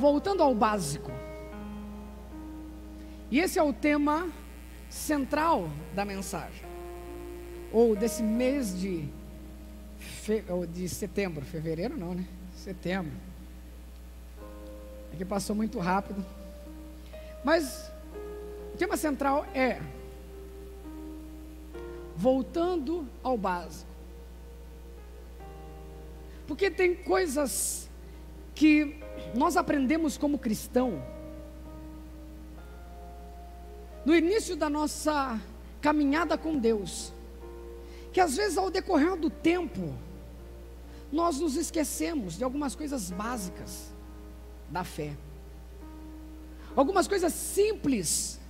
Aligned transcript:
voltando 0.00 0.42
ao 0.42 0.54
básico. 0.54 1.12
E 3.30 3.38
esse 3.38 3.58
é 3.58 3.62
o 3.62 3.72
tema 3.72 4.28
central 4.88 5.70
da 5.94 6.04
mensagem, 6.04 6.64
ou 7.72 7.94
desse 7.94 8.22
mês 8.22 8.76
de, 8.76 9.08
fe, 9.98 10.42
de 10.72 10.88
setembro, 10.88 11.44
fevereiro 11.44 11.96
não, 11.96 12.14
né? 12.14 12.26
Setembro. 12.56 13.12
É 15.12 15.16
que 15.16 15.24
passou 15.24 15.54
muito 15.54 15.78
rápido. 15.78 16.24
Mas 17.44 17.92
o 18.74 18.76
tema 18.76 18.96
central 18.96 19.46
é 19.54 19.80
voltando 22.16 23.06
ao 23.22 23.36
básico. 23.36 23.88
Porque 26.46 26.70
tem 26.70 26.94
coisas 26.94 27.88
que 28.54 29.00
nós 29.34 29.56
aprendemos 29.56 30.18
como 30.18 30.38
cristão 30.38 31.02
no 34.04 34.14
início 34.14 34.56
da 34.56 34.70
nossa 34.70 35.40
caminhada 35.80 36.36
com 36.36 36.58
Deus, 36.58 37.12
que 38.12 38.20
às 38.20 38.36
vezes 38.36 38.56
ao 38.56 38.70
decorrer 38.70 39.16
do 39.16 39.30
tempo, 39.30 39.94
nós 41.12 41.38
nos 41.38 41.56
esquecemos 41.56 42.36
de 42.36 42.44
algumas 42.44 42.74
coisas 42.74 43.10
básicas 43.10 43.92
da 44.68 44.84
fé, 44.84 45.16
algumas 46.74 47.06
coisas 47.06 47.32
simples 47.32 48.40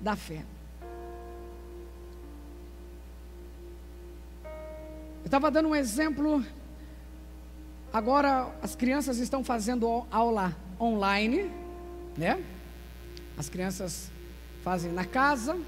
da 0.00 0.16
fé. 0.16 0.44
Eu 5.20 5.26
estava 5.26 5.50
dando 5.50 5.68
um 5.68 5.74
exemplo, 5.74 6.44
agora 7.92 8.52
as 8.62 8.74
crianças 8.74 9.18
estão 9.18 9.42
fazendo 9.42 10.06
aula 10.10 10.56
online, 10.80 11.50
né? 12.16 12.42
As 13.36 13.48
crianças 13.48 14.10
fazem 14.62 14.92
na 14.92 15.04
casa, 15.04 15.58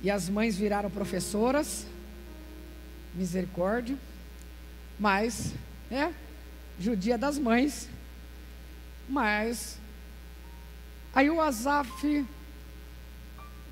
e 0.00 0.10
as 0.10 0.28
mães 0.28 0.56
viraram 0.56 0.90
professoras, 0.90 1.86
misericórdia, 3.14 3.96
mas, 4.98 5.54
é, 5.90 6.12
judia 6.78 7.18
das 7.18 7.38
mães, 7.38 7.88
mas, 9.08 9.78
aí 11.12 11.28
o 11.30 11.40
Azaf 11.40 12.26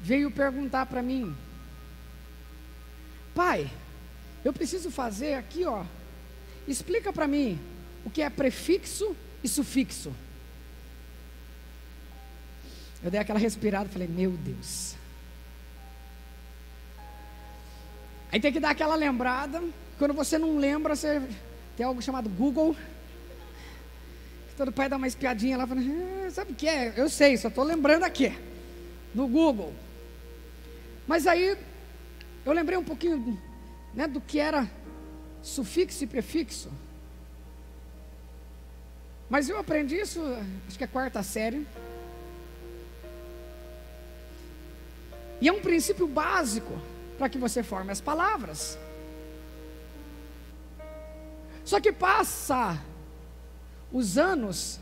veio 0.00 0.30
perguntar 0.30 0.86
para 0.86 1.02
mim, 1.02 1.36
pai, 3.34 3.70
eu 4.44 4.52
preciso 4.52 4.90
fazer 4.90 5.34
aqui, 5.34 5.64
ó, 5.64 5.84
explica 6.66 7.12
para 7.12 7.26
mim 7.26 7.58
o 8.04 8.10
que 8.10 8.22
é 8.22 8.30
prefixo 8.30 9.16
e 9.42 9.48
sufixo. 9.48 10.12
Eu 13.02 13.10
dei 13.10 13.20
aquela 13.20 13.38
respirada 13.38 13.88
e 13.88 13.92
falei, 13.92 14.08
meu 14.08 14.32
Deus. 14.32 14.94
Aí 18.32 18.40
tem 18.40 18.52
que 18.52 18.60
dar 18.60 18.70
aquela 18.70 18.94
lembrada. 18.94 19.62
Quando 19.98 20.12
você 20.12 20.38
não 20.38 20.58
lembra, 20.58 20.96
você 20.96 21.22
tem 21.76 21.86
algo 21.86 22.02
chamado 22.02 22.28
Google. 22.28 22.76
Todo 24.56 24.72
pai 24.72 24.88
dá 24.88 24.96
uma 24.96 25.06
espiadinha 25.06 25.56
lá, 25.56 25.66
falando, 25.66 25.90
ah, 26.26 26.30
sabe 26.30 26.52
o 26.52 26.54
que 26.54 26.66
é? 26.66 26.94
Eu 26.96 27.10
sei, 27.10 27.36
só 27.36 27.48
estou 27.48 27.62
lembrando 27.62 28.04
aqui, 28.04 28.36
no 29.14 29.28
Google. 29.28 29.72
Mas 31.06 31.26
aí, 31.26 31.56
eu 32.44 32.52
lembrei 32.52 32.78
um 32.78 32.84
pouquinho 32.84 33.38
né, 33.94 34.06
do 34.06 34.20
que 34.20 34.38
era 34.38 34.68
sufixo 35.46 36.02
e 36.02 36.06
prefixo. 36.06 36.70
Mas 39.30 39.48
eu 39.48 39.58
aprendi 39.58 39.96
isso, 39.96 40.20
acho 40.66 40.76
que 40.76 40.84
é 40.84 40.86
quarta 40.86 41.22
série. 41.22 41.66
E 45.40 45.48
é 45.48 45.52
um 45.52 45.60
princípio 45.60 46.06
básico 46.06 46.72
para 47.18 47.28
que 47.28 47.38
você 47.38 47.62
forme 47.62 47.92
as 47.92 48.00
palavras. 48.00 48.78
Só 51.64 51.80
que 51.80 51.92
passa 51.92 52.80
os 53.92 54.18
anos. 54.18 54.80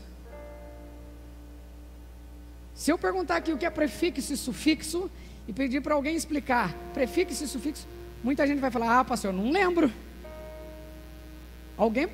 Se 2.73 2.91
eu 2.91 2.97
perguntar 2.97 3.37
aqui 3.37 3.51
o 3.53 3.57
que 3.57 3.65
é 3.65 3.69
prefixo 3.69 4.33
e 4.33 4.37
sufixo 4.37 5.09
e 5.47 5.53
pedir 5.53 5.81
para 5.81 5.95
alguém 5.95 6.15
explicar 6.15 6.73
prefixo 6.93 7.43
e 7.43 7.47
sufixo, 7.47 7.87
muita 8.23 8.45
gente 8.47 8.59
vai 8.59 8.71
falar: 8.71 8.99
"Ah, 8.99 9.05
pastor, 9.05 9.31
eu 9.31 9.37
não 9.37 9.51
lembro". 9.51 9.91
Alguém, 11.77 12.07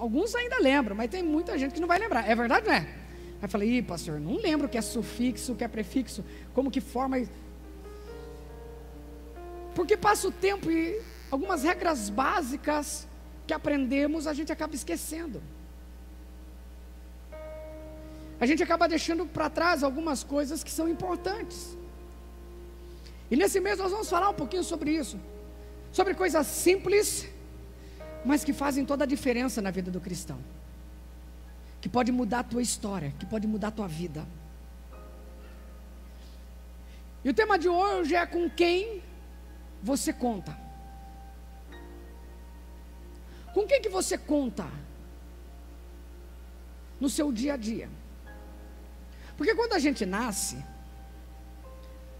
alguns 0.00 0.34
ainda 0.34 0.58
lembram, 0.58 0.94
mas 0.94 1.10
tem 1.10 1.22
muita 1.22 1.56
gente 1.58 1.74
que 1.74 1.80
não 1.80 1.88
vai 1.88 1.98
lembrar. 1.98 2.28
É 2.28 2.34
verdade, 2.34 2.66
não 2.66 2.74
é? 2.74 2.88
Aí 3.40 3.48
falei: 3.48 3.78
"Ih, 3.78 3.82
pastor, 3.82 4.20
não 4.20 4.36
lembro 4.36 4.66
o 4.66 4.70
que 4.70 4.78
é 4.78 4.82
sufixo, 4.82 5.52
o 5.52 5.56
que 5.56 5.64
é 5.64 5.68
prefixo, 5.68 6.24
como 6.54 6.70
que 6.70 6.80
forma 6.80 7.18
porque 9.76 9.94
passa 9.94 10.26
o 10.26 10.32
tempo 10.32 10.70
e 10.70 10.98
algumas 11.30 11.62
regras 11.62 12.08
básicas 12.08 13.06
que 13.46 13.52
aprendemos 13.52 14.26
a 14.26 14.32
gente 14.32 14.50
acaba 14.50 14.74
esquecendo. 14.74 15.42
A 18.40 18.46
gente 18.46 18.62
acaba 18.62 18.88
deixando 18.88 19.26
para 19.26 19.50
trás 19.50 19.82
algumas 19.82 20.24
coisas 20.24 20.64
que 20.64 20.70
são 20.70 20.88
importantes. 20.88 21.76
E 23.30 23.36
nesse 23.36 23.60
mês 23.60 23.78
nós 23.78 23.92
vamos 23.92 24.08
falar 24.08 24.30
um 24.30 24.34
pouquinho 24.34 24.64
sobre 24.64 24.92
isso. 24.92 25.20
Sobre 25.92 26.14
coisas 26.14 26.46
simples, 26.46 27.28
mas 28.26 28.42
que 28.42 28.52
fazem 28.52 28.84
toda 28.84 29.04
a 29.04 29.06
diferença 29.06 29.62
na 29.62 29.70
vida 29.70 29.90
do 29.90 30.00
cristão. 30.00 30.38
Que 31.80 31.88
pode 31.88 32.10
mudar 32.10 32.40
a 32.40 32.44
tua 32.44 32.60
história, 32.60 33.14
que 33.18 33.24
pode 33.24 33.46
mudar 33.46 33.68
a 33.68 33.70
tua 33.70 33.86
vida. 33.86 34.26
E 37.24 37.30
o 37.30 37.34
tema 37.34 37.56
de 37.56 37.68
hoje 37.68 38.16
é 38.16 38.26
com 38.26 38.50
quem 38.50 39.00
você 39.80 40.12
conta? 40.12 40.58
Com 43.54 43.64
quem 43.64 43.80
que 43.80 43.88
você 43.88 44.18
conta 44.18 44.66
no 47.00 47.08
seu 47.08 47.30
dia 47.30 47.54
a 47.54 47.56
dia? 47.56 47.88
Porque 49.36 49.54
quando 49.54 49.74
a 49.74 49.78
gente 49.78 50.04
nasce, 50.04 50.64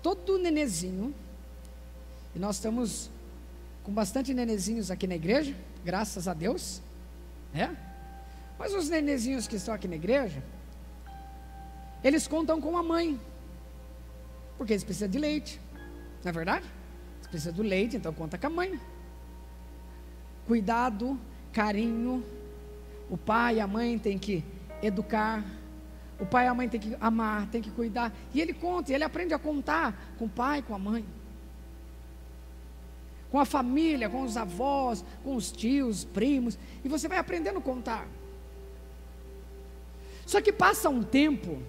todo 0.03 0.39
nenezinho, 0.39 1.13
e 2.35 2.39
nós 2.39 2.57
estamos 2.57 3.11
com 3.83 3.93
bastante 3.93 4.33
nenezinhos 4.33 4.91
aqui 4.91 5.07
na 5.07 5.17
igreja, 5.17 5.55
graças 5.87 6.27
a 6.27 6.35
Deus, 6.35 6.83
né? 7.55 7.77
Mas 8.59 8.75
os 8.75 8.89
nenezinhos 8.89 9.47
que 9.47 9.55
estão 9.55 9.73
aqui 9.73 9.87
na 9.87 9.95
igreja, 9.95 10.43
eles 12.03 12.27
contam 12.27 12.61
com 12.61 12.77
a 12.77 12.83
mãe, 12.83 13.21
porque 14.59 14.73
eles 14.73 14.83
precisam 14.83 15.09
de 15.09 15.19
leite, 15.19 15.61
não 16.25 16.31
é 16.31 16.33
verdade? 16.33 16.67
Você 17.21 17.29
precisa 17.29 17.53
do 17.53 17.63
leite, 17.63 17.97
então 17.97 18.13
conta 18.13 18.37
com 18.37 18.49
a 18.49 18.51
mãe. 18.51 18.81
Cuidado, 20.47 21.19
carinho. 21.53 22.25
O 23.09 23.17
pai 23.17 23.57
e 23.57 23.61
a 23.61 23.67
mãe 23.69 23.97
têm 23.97 24.19
que 24.19 24.45
educar. 24.83 25.45
O 26.19 26.27
pai 26.27 26.47
e 26.47 26.49
a 26.49 26.55
mãe 26.55 26.69
têm 26.69 26.81
que 26.81 26.97
amar, 27.01 27.47
têm 27.47 27.63
que 27.63 27.71
cuidar. 27.71 28.13
E 28.35 28.41
ele 28.41 28.53
conta, 28.53 28.91
e 28.91 28.95
ele 28.95 29.05
aprende 29.05 29.33
a 29.35 29.39
contar 29.39 30.15
com 30.19 30.25
o 30.25 30.29
pai, 30.29 30.63
com 30.63 30.75
a 30.75 30.79
mãe. 30.79 31.05
Com 33.31 33.39
a 33.41 33.45
família, 33.45 34.09
com 34.09 34.23
os 34.23 34.37
avós, 34.37 35.05
com 35.25 35.35
os 35.35 35.51
tios, 35.51 36.05
primos. 36.05 36.59
E 36.85 36.89
você 36.89 37.09
vai 37.09 37.19
aprendendo 37.19 37.59
a 37.59 37.63
contar. 37.63 38.07
Só 40.25 40.41
que 40.41 40.53
passa 40.53 40.89
um 40.89 41.03
tempo, 41.03 41.63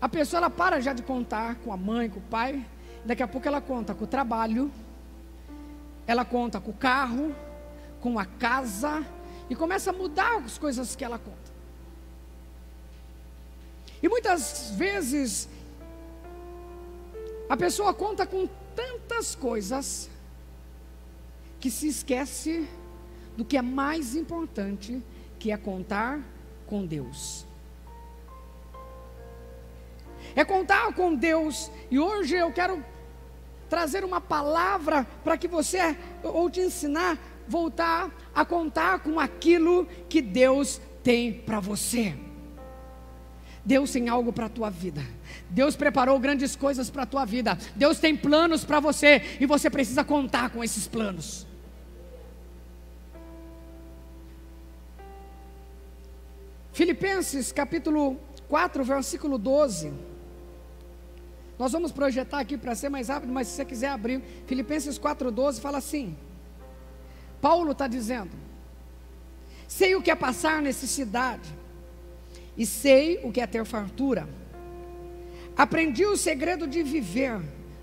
a 0.00 0.08
pessoa 0.08 0.38
ela 0.38 0.50
para 0.50 0.80
já 0.80 0.92
de 0.92 1.02
contar 1.02 1.56
com 1.56 1.72
a 1.72 1.76
mãe, 1.76 2.08
com 2.08 2.18
o 2.18 2.22
pai, 2.22 2.64
Daqui 3.04 3.22
a 3.22 3.28
pouco 3.28 3.48
ela 3.48 3.60
conta 3.60 3.94
com 3.94 4.04
o 4.04 4.06
trabalho, 4.06 4.70
ela 6.06 6.24
conta 6.24 6.60
com 6.60 6.70
o 6.70 6.74
carro, 6.74 7.34
com 8.00 8.18
a 8.18 8.24
casa, 8.24 9.04
e 9.48 9.54
começa 9.54 9.90
a 9.90 9.92
mudar 9.92 10.36
as 10.38 10.58
coisas 10.58 10.94
que 10.94 11.04
ela 11.04 11.18
conta. 11.18 11.50
E 14.02 14.08
muitas 14.08 14.70
vezes, 14.72 15.48
a 17.48 17.56
pessoa 17.56 17.92
conta 17.92 18.26
com 18.26 18.48
tantas 18.80 19.34
coisas, 19.34 20.08
que 21.58 21.70
se 21.70 21.88
esquece 21.88 22.66
do 23.36 23.44
que 23.44 23.56
é 23.56 23.62
mais 23.62 24.14
importante, 24.16 25.02
que 25.38 25.52
é 25.52 25.56
contar 25.56 26.20
com 26.66 26.86
Deus 26.86 27.46
é 30.34 30.44
contar 30.44 30.92
com 30.94 31.14
Deus. 31.14 31.70
E 31.90 31.98
hoje 31.98 32.36
eu 32.36 32.52
quero 32.52 32.84
trazer 33.68 34.04
uma 34.04 34.20
palavra 34.20 35.06
para 35.24 35.36
que 35.36 35.48
você, 35.48 35.96
ou 36.22 36.50
te 36.50 36.60
ensinar, 36.60 37.18
voltar 37.46 38.10
a 38.34 38.44
contar 38.44 39.00
com 39.00 39.18
aquilo 39.18 39.86
que 40.08 40.20
Deus 40.20 40.80
tem 41.02 41.32
para 41.32 41.60
você. 41.60 42.14
Deus 43.64 43.90
tem 43.90 44.08
algo 44.08 44.32
para 44.32 44.46
a 44.46 44.50
tua 44.50 44.70
vida. 44.70 45.02
Deus 45.50 45.76
preparou 45.76 46.18
grandes 46.18 46.54
coisas 46.54 46.88
para 46.88 47.02
a 47.02 47.06
tua 47.06 47.24
vida. 47.24 47.58
Deus 47.74 47.98
tem 47.98 48.16
planos 48.16 48.64
para 48.64 48.80
você 48.80 49.22
e 49.40 49.46
você 49.46 49.68
precisa 49.68 50.04
contar 50.04 50.50
com 50.50 50.62
esses 50.62 50.86
planos. 50.86 51.46
Filipenses 56.72 57.52
capítulo 57.52 58.18
4, 58.48 58.82
versículo 58.84 59.36
12. 59.36 59.92
Nós 61.58 61.72
vamos 61.72 61.92
projetar 61.92 62.40
aqui 62.40 62.56
para 62.56 62.74
ser 62.74 62.88
mais 62.88 63.08
rápido, 63.08 63.30
mas 63.30 63.48
se 63.48 63.56
você 63.56 63.64
quiser 63.66 63.88
abrir, 63.88 64.22
Filipenses 64.46 64.98
4,12 64.98 65.60
fala 65.60 65.76
assim: 65.76 66.16
Paulo 67.38 67.72
está 67.72 67.86
dizendo: 67.86 68.30
Sei 69.68 69.94
o 69.94 70.00
que 70.00 70.10
é 70.10 70.14
passar 70.14 70.62
necessidade, 70.62 71.54
e 72.56 72.64
sei 72.64 73.20
o 73.22 73.30
que 73.30 73.42
é 73.42 73.46
ter 73.46 73.64
fartura. 73.66 74.26
Aprendi 75.60 76.06
o 76.06 76.16
segredo 76.16 76.66
de 76.66 76.82
viver 76.82 77.38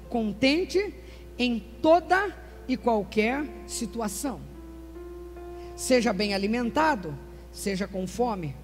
contente 0.09 0.95
em 1.37 1.59
toda 1.59 2.35
e 2.67 2.75
qualquer 2.75 3.45
situação. 3.67 4.41
Seja 5.75 6.11
bem 6.11 6.33
alimentado, 6.33 7.15
seja 7.51 7.87
com 7.87 8.07
fome, 8.07 8.55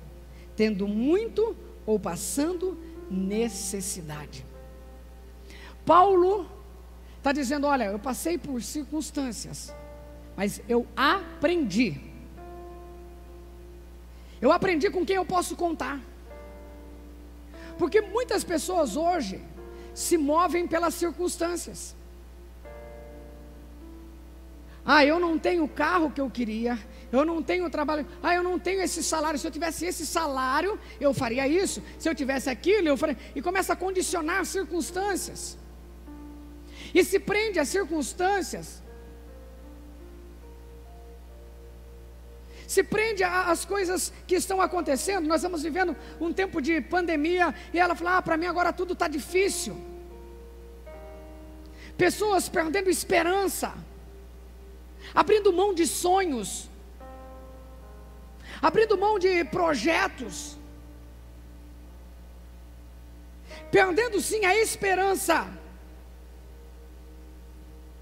tendo 0.55 0.87
muito 0.87 1.55
ou 1.85 1.99
passando 1.99 2.75
necessidade. 3.07 4.43
Paulo 5.85 6.49
está 7.19 7.31
dizendo: 7.31 7.67
Olha, 7.67 7.83
eu 7.83 7.99
passei 7.99 8.39
por 8.39 8.63
circunstâncias, 8.63 9.71
mas 10.35 10.59
eu 10.67 10.87
aprendi. 10.95 12.01
Eu 14.41 14.51
aprendi 14.51 14.89
com 14.89 15.05
quem 15.05 15.17
eu 15.17 15.25
posso 15.25 15.55
contar. 15.55 16.01
Porque 17.77 18.01
muitas 18.01 18.43
pessoas 18.43 18.95
hoje 18.95 19.41
se 19.93 20.17
movem 20.17 20.67
pelas 20.67 20.93
circunstâncias. 20.93 21.95
Ah, 24.85 25.05
eu 25.05 25.19
não 25.19 25.39
tenho 25.39 25.63
o 25.63 25.67
carro 25.67 26.11
que 26.11 26.19
eu 26.19 26.29
queria, 26.29 26.77
eu 27.09 27.23
não 27.23 27.41
tenho 27.41 27.65
o 27.65 27.69
trabalho, 27.69 28.05
ah, 28.21 28.35
eu 28.35 28.43
não 28.43 28.59
tenho 28.59 28.81
esse 28.81 29.01
salário. 29.01 29.39
Se 29.39 29.47
eu 29.47 29.51
tivesse 29.51 29.85
esse 29.85 30.05
salário, 30.05 30.77
eu 30.99 31.13
faria 31.13 31.47
isso. 31.47 31.81
Se 31.97 32.09
eu 32.09 32.13
tivesse 32.13 32.49
aquilo, 32.49 32.89
eu 32.89 32.97
faria. 32.97 33.17
E 33.33 33.41
começa 33.41 33.73
a 33.73 33.75
condicionar 33.75 34.45
circunstâncias. 34.45 35.57
E 36.93 37.03
se 37.03 37.17
prende 37.17 37.59
a 37.59 37.65
circunstâncias. 37.65 38.82
Se 42.73 42.81
prende 42.95 43.23
às 43.53 43.61
coisas 43.73 44.11
que 44.27 44.35
estão 44.41 44.59
acontecendo. 44.67 45.27
Nós 45.31 45.41
estamos 45.41 45.61
vivendo 45.67 45.95
um 46.25 46.31
tempo 46.41 46.57
de 46.67 46.73
pandemia. 46.95 47.47
E 47.73 47.79
ela 47.83 47.95
fala: 47.99 48.17
ah, 48.17 48.21
para 48.27 48.37
mim 48.41 48.47
agora 48.53 48.71
tudo 48.79 48.93
está 48.93 49.07
difícil. 49.07 49.75
Pessoas 52.03 52.43
perdendo 52.57 52.89
esperança 52.99 53.69
abrindo 55.13 55.51
mão 55.51 55.73
de 55.73 55.85
sonhos, 55.87 56.69
abrindo 58.61 58.97
mão 58.97 59.17
de 59.17 59.43
projetos, 59.45 60.57
perdendo 63.71 64.21
sim 64.21 64.45
a 64.45 64.55
esperança 64.55 65.47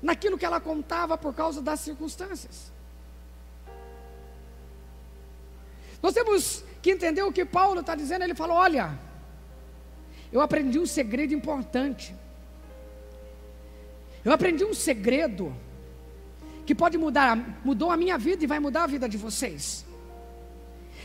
naquilo 0.02 0.38
que 0.38 0.46
ela 0.46 0.60
contava 0.60 1.18
por 1.18 1.34
causa 1.34 1.62
das 1.62 1.80
circunstâncias. 1.80 2.71
Nós 6.01 6.13
temos 6.13 6.63
que 6.81 6.92
entender 6.92 7.24
o 7.24 7.31
que 7.31 7.45
Paulo 7.45 7.81
está 7.81 7.95
dizendo. 7.95 8.24
Ele 8.24 8.36
falou: 8.36 8.57
Olha, 8.57 8.98
eu 10.31 10.42
aprendi 10.42 10.80
um 10.80 10.86
segredo 10.86 11.33
importante. 11.33 12.15
Eu 14.24 14.31
aprendi 14.31 14.63
um 14.63 14.74
segredo 14.74 15.56
que 16.65 16.75
pode 16.75 16.98
mudar, 16.98 17.59
mudou 17.65 17.92
a 17.92 17.98
minha 17.98 18.18
vida 18.18 18.44
e 18.44 18.48
vai 18.48 18.59
mudar 18.59 18.83
a 18.83 18.88
vida 18.88 19.09
de 19.09 19.18
vocês. 19.18 19.86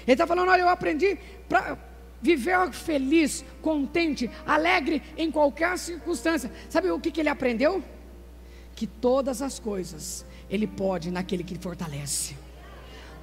Ele 0.06 0.12
está 0.12 0.26
falando: 0.26 0.50
olha, 0.50 0.62
eu 0.62 0.69
aprendi 0.69 1.19
para 1.48 1.76
viver 2.20 2.70
feliz, 2.72 3.44
contente, 3.60 4.31
alegre 4.46 5.02
em 5.16 5.31
qualquer 5.31 5.76
circunstância. 5.78 6.50
Sabe 6.69 6.90
o 6.90 7.00
que, 7.00 7.10
que 7.10 7.20
ele 7.20 7.28
aprendeu? 7.28 7.82
Que 8.75 8.87
todas 8.87 9.43
as 9.43 9.58
coisas 9.58 10.25
ele 10.48 10.66
pode 10.66 11.10
naquele 11.10 11.43
que 11.43 11.58
fortalece. 11.58 12.37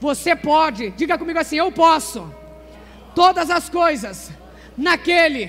Você 0.08 0.36
pode, 0.36 0.84
diga 1.02 1.18
comigo 1.18 1.40
assim: 1.40 1.58
eu 1.64 1.72
posso. 1.72 2.22
Todas 3.20 3.50
as 3.58 3.66
coisas 3.80 4.32
naquele 4.88 5.44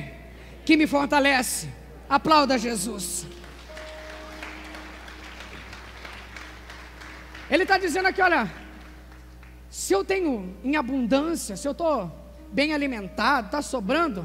que 0.67 0.77
me 0.81 0.87
fortalece. 0.87 1.69
Aplauda 2.17 2.63
Jesus. 2.67 3.27
Ele 7.51 7.65
está 7.65 7.79
dizendo 7.85 8.09
aqui: 8.11 8.23
olha, 8.29 8.43
se 9.81 9.93
eu 9.97 10.03
tenho 10.11 10.33
em 10.63 10.77
abundância, 10.83 11.57
se 11.57 11.67
eu 11.67 11.73
estou 11.73 11.97
bem 12.59 12.73
alimentado, 12.73 13.47
está 13.47 13.61
sobrando, 13.61 14.21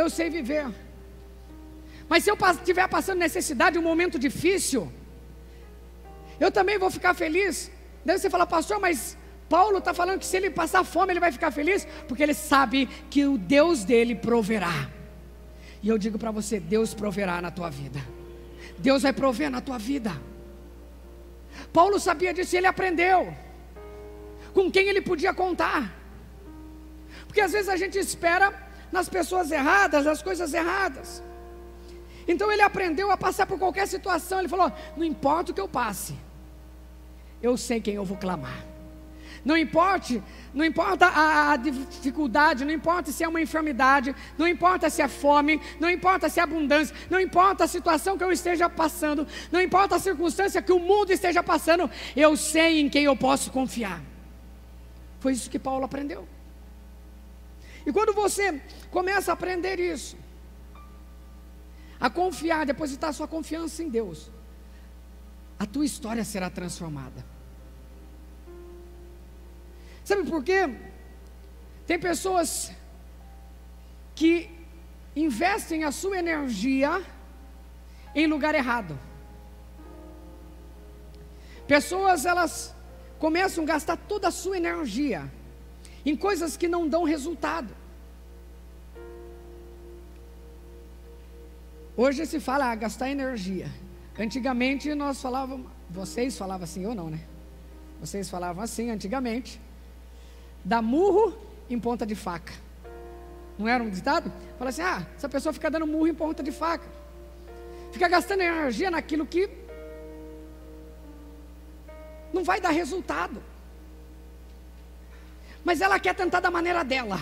eu 0.00 0.08
sei 0.16 0.28
viver. 0.38 0.66
Mas 2.08 2.24
se 2.24 2.30
eu 2.32 2.38
estiver 2.52 2.88
passando 2.96 3.20
necessidade, 3.26 3.78
um 3.78 3.88
momento 3.92 4.18
difícil, 4.26 4.82
eu 6.40 6.50
também 6.58 6.78
vou 6.84 6.90
ficar 6.98 7.14
feliz. 7.14 7.70
Daí 8.04 8.18
você 8.18 8.28
fala, 8.34 8.46
pastor, 8.56 8.80
mas 8.80 9.16
Paulo 9.48 9.78
está 9.78 9.94
falando 9.94 10.18
que 10.18 10.26
se 10.26 10.36
ele 10.36 10.50
passar 10.50 10.82
fome, 10.84 11.12
ele 11.12 11.20
vai 11.20 11.30
ficar 11.30 11.50
feliz, 11.50 11.86
porque 12.08 12.22
ele 12.22 12.34
sabe 12.34 12.86
que 13.08 13.24
o 13.26 13.38
Deus 13.38 13.84
dele 13.84 14.14
proverá. 14.14 14.90
E 15.82 15.88
eu 15.88 15.96
digo 15.96 16.18
para 16.18 16.30
você: 16.30 16.58
Deus 16.58 16.94
proverá 16.94 17.40
na 17.40 17.50
tua 17.50 17.70
vida. 17.70 18.00
Deus 18.78 19.02
vai 19.02 19.12
prover 19.12 19.50
na 19.50 19.60
tua 19.60 19.78
vida. 19.78 20.12
Paulo 21.72 21.98
sabia 21.98 22.34
disso 22.34 22.56
ele 22.56 22.66
aprendeu 22.66 23.32
com 24.52 24.70
quem 24.70 24.88
ele 24.88 25.00
podia 25.00 25.32
contar. 25.32 25.94
Porque 27.26 27.40
às 27.40 27.52
vezes 27.52 27.68
a 27.68 27.76
gente 27.76 27.98
espera 27.98 28.52
nas 28.90 29.08
pessoas 29.08 29.50
erradas, 29.50 30.04
nas 30.04 30.22
coisas 30.22 30.52
erradas. 30.52 31.22
Então 32.26 32.50
ele 32.50 32.62
aprendeu 32.62 33.10
a 33.10 33.16
passar 33.16 33.46
por 33.46 33.58
qualquer 33.58 33.86
situação. 33.86 34.40
Ele 34.40 34.48
falou: 34.48 34.72
não 34.96 35.04
importa 35.04 35.52
o 35.52 35.54
que 35.54 35.60
eu 35.60 35.68
passe, 35.68 36.14
eu 37.40 37.56
sei 37.56 37.80
quem 37.80 37.94
eu 37.94 38.04
vou 38.04 38.16
clamar. 38.16 38.75
Não 39.46 39.56
importa, 39.56 40.20
não 40.52 40.64
importa 40.64 41.06
a, 41.06 41.52
a, 41.52 41.56
dificuldade, 41.56 42.64
não 42.64 42.72
importa 42.72 43.12
se 43.12 43.22
é 43.22 43.28
uma 43.28 43.40
enfermidade, 43.40 44.12
não 44.36 44.48
importa 44.48 44.90
se 44.90 45.00
é 45.00 45.06
fome, 45.06 45.60
não 45.78 45.88
importa 45.88 46.28
se 46.28 46.40
é 46.40 46.42
abundância, 46.42 46.92
não 47.08 47.20
importa 47.20 47.62
a 47.62 47.68
situação 47.68 48.18
que 48.18 48.24
eu 48.24 48.32
esteja 48.32 48.68
passando, 48.68 49.24
não 49.52 49.60
importa 49.60 49.94
a 49.94 49.98
circunstância 50.00 50.60
que 50.60 50.72
o 50.72 50.80
mundo 50.80 51.12
esteja 51.12 51.44
passando, 51.44 51.88
eu 52.16 52.36
sei 52.36 52.80
em 52.80 52.88
quem 52.88 53.04
eu 53.04 53.16
posso 53.16 53.52
confiar. 53.52 54.02
Foi 55.20 55.32
isso 55.32 55.48
que 55.48 55.60
Paulo 55.60 55.84
aprendeu. 55.84 56.26
E 57.86 57.92
quando 57.92 58.12
você 58.12 58.60
começa 58.90 59.30
a 59.30 59.34
aprender 59.34 59.78
isso, 59.78 60.16
a 62.00 62.10
confiar, 62.10 62.66
depositar 62.66 63.12
sua 63.12 63.28
confiança 63.28 63.80
em 63.80 63.88
Deus, 63.88 64.28
a 65.56 65.64
tua 65.64 65.84
história 65.84 66.24
será 66.24 66.50
transformada. 66.50 67.35
Sabe 70.06 70.22
por 70.30 70.44
quê? 70.44 70.72
Tem 71.84 71.98
pessoas 71.98 72.70
que 74.14 74.48
investem 75.16 75.82
a 75.82 75.90
sua 75.90 76.16
energia 76.16 77.02
em 78.14 78.28
lugar 78.28 78.54
errado. 78.54 78.96
Pessoas 81.66 82.24
elas 82.24 82.72
começam 83.18 83.64
a 83.64 83.66
gastar 83.66 83.96
toda 83.96 84.28
a 84.28 84.30
sua 84.30 84.56
energia 84.56 85.28
em 86.04 86.14
coisas 86.14 86.56
que 86.56 86.68
não 86.68 86.86
dão 86.86 87.02
resultado. 87.02 87.74
Hoje 91.96 92.24
se 92.26 92.38
fala 92.38 92.70
ah, 92.70 92.74
gastar 92.76 93.10
energia. 93.10 93.68
Antigamente 94.16 94.94
nós 94.94 95.20
falávamos, 95.20 95.68
vocês 95.90 96.38
falavam 96.38 96.62
assim 96.62 96.86
ou 96.86 96.94
não, 96.94 97.10
né? 97.10 97.22
Vocês 97.98 98.30
falavam 98.30 98.62
assim 98.62 98.88
antigamente 98.88 99.65
dá 100.66 100.82
murro 100.82 101.38
em 101.70 101.78
ponta 101.78 102.04
de 102.04 102.16
faca. 102.16 102.52
Não 103.56 103.68
era 103.68 103.82
um 103.82 103.88
ditado? 103.88 104.32
Fala 104.58 104.70
assim: 104.70 104.82
ah, 104.82 105.06
essa 105.16 105.28
pessoa 105.28 105.52
fica 105.52 105.70
dando 105.70 105.86
murro 105.86 106.08
em 106.08 106.14
ponta 106.14 106.42
de 106.42 106.50
faca. 106.50 106.86
Fica 107.92 108.08
gastando 108.08 108.42
energia 108.42 108.90
naquilo 108.90 109.24
que 109.24 109.48
não 112.32 112.42
vai 112.42 112.60
dar 112.60 112.70
resultado. 112.70 113.40
Mas 115.64 115.80
ela 115.80 115.98
quer 116.00 116.14
tentar 116.14 116.40
da 116.40 116.50
maneira 116.50 116.82
dela. 116.82 117.20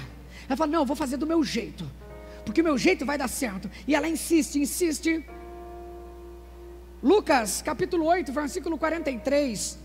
Ela 0.49 0.57
fala: 0.57 0.73
não, 0.73 0.81
eu 0.81 0.87
vou 0.87 0.97
fazer 0.97 1.19
do 1.19 1.27
meu 1.27 1.45
jeito. 1.45 1.89
Porque 2.47 2.63
o 2.63 2.65
meu 2.65 2.79
jeito 2.79 3.05
vai 3.05 3.19
dar 3.19 3.29
certo. 3.29 3.71
E 3.87 3.95
ela 3.95 4.09
insiste, 4.09 4.59
insiste. 4.59 5.25
Lucas 7.03 7.61
capítulo 7.61 8.07
8, 8.07 8.33
versículo 8.33 8.79
43, 8.79 9.79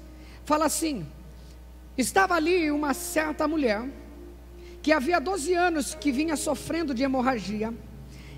fala 0.46 0.66
assim: 0.66 1.06
Estava 2.00 2.36
ali 2.36 2.72
uma 2.72 2.94
certa 2.94 3.46
mulher 3.46 3.86
que 4.82 4.94
havia 4.94 5.20
12 5.20 5.54
anos 5.54 5.94
que 5.94 6.14
vinha 6.14 6.38
sofrendo 6.38 6.94
de 6.94 7.04
hemorragia 7.04 7.74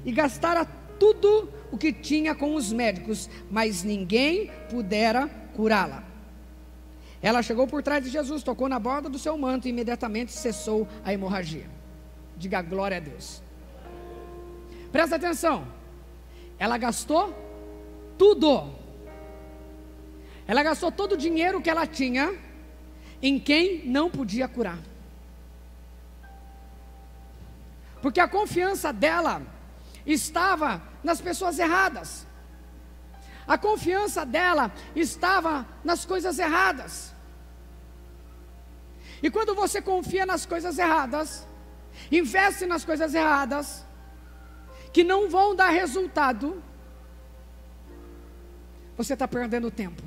e 0.03 0.11
gastara 0.11 0.65
tudo 0.97 1.47
o 1.71 1.77
que 1.77 1.93
tinha 1.93 2.33
com 2.33 2.55
os 2.55 2.73
médicos, 2.73 3.29
mas 3.51 3.83
ninguém 3.83 4.49
pudera 4.67 5.27
curá-la. 5.55 6.03
Ela 7.21 7.43
chegou 7.43 7.67
por 7.67 7.83
trás 7.83 8.03
de 8.03 8.09
Jesus, 8.09 8.41
tocou 8.41 8.67
na 8.67 8.79
borda 8.79 9.07
do 9.07 9.19
seu 9.19 9.37
manto 9.37 9.67
e 9.67 9.69
imediatamente 9.69 10.31
cessou 10.31 10.87
a 11.05 11.13
hemorragia. 11.13 11.69
Diga 12.35 12.63
glória 12.63 12.97
a 12.97 12.99
Deus. 12.99 13.43
Presta 14.91 15.17
atenção. 15.17 15.67
Ela 16.57 16.79
gastou 16.79 17.31
tudo. 18.17 18.73
Ela 20.47 20.63
gastou 20.63 20.91
todo 20.91 21.11
o 21.11 21.17
dinheiro 21.17 21.61
que 21.61 21.69
ela 21.69 21.85
tinha 21.85 22.35
em 23.21 23.39
quem 23.39 23.85
não 23.85 24.09
podia 24.09 24.47
curar. 24.47 24.79
Porque 28.01 28.19
a 28.19 28.27
confiança 28.27 28.91
dela 28.91 29.41
estava 30.05 30.81
nas 31.03 31.21
pessoas 31.21 31.59
erradas. 31.59 32.25
A 33.47 33.57
confiança 33.57 34.25
dela 34.25 34.71
estava 34.95 35.67
nas 35.83 36.05
coisas 36.05 36.39
erradas. 36.39 37.13
E 39.21 39.29
quando 39.29 39.53
você 39.53 39.81
confia 39.81 40.25
nas 40.25 40.45
coisas 40.45 40.79
erradas, 40.79 41.47
investe 42.11 42.65
nas 42.65 42.83
coisas 42.83 43.13
erradas, 43.13 43.85
que 44.91 45.03
não 45.03 45.29
vão 45.29 45.55
dar 45.55 45.69
resultado, 45.69 46.61
você 48.97 49.13
está 49.13 49.27
perdendo 49.27 49.69
tempo. 49.69 50.01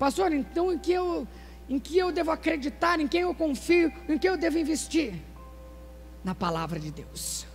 Pastor, 0.00 0.32
então 0.32 0.72
em 0.72 0.78
que, 0.78 0.92
eu, 0.92 1.28
em 1.68 1.78
que 1.78 1.98
eu 1.98 2.10
devo 2.10 2.30
acreditar, 2.30 2.98
em 2.98 3.06
quem 3.06 3.20
eu 3.20 3.34
confio, 3.34 3.92
em 4.08 4.16
que 4.16 4.26
eu 4.26 4.34
devo 4.34 4.56
investir? 4.56 5.12
Na 6.24 6.34
palavra 6.34 6.80
de 6.80 6.90
Deus. 6.90 7.46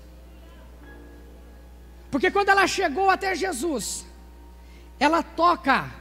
Porque 2.11 2.29
quando 2.29 2.49
ela 2.49 2.67
chegou 2.67 3.09
até 3.09 3.33
Jesus, 3.33 4.05
ela 4.99 5.23
toca 5.23 5.91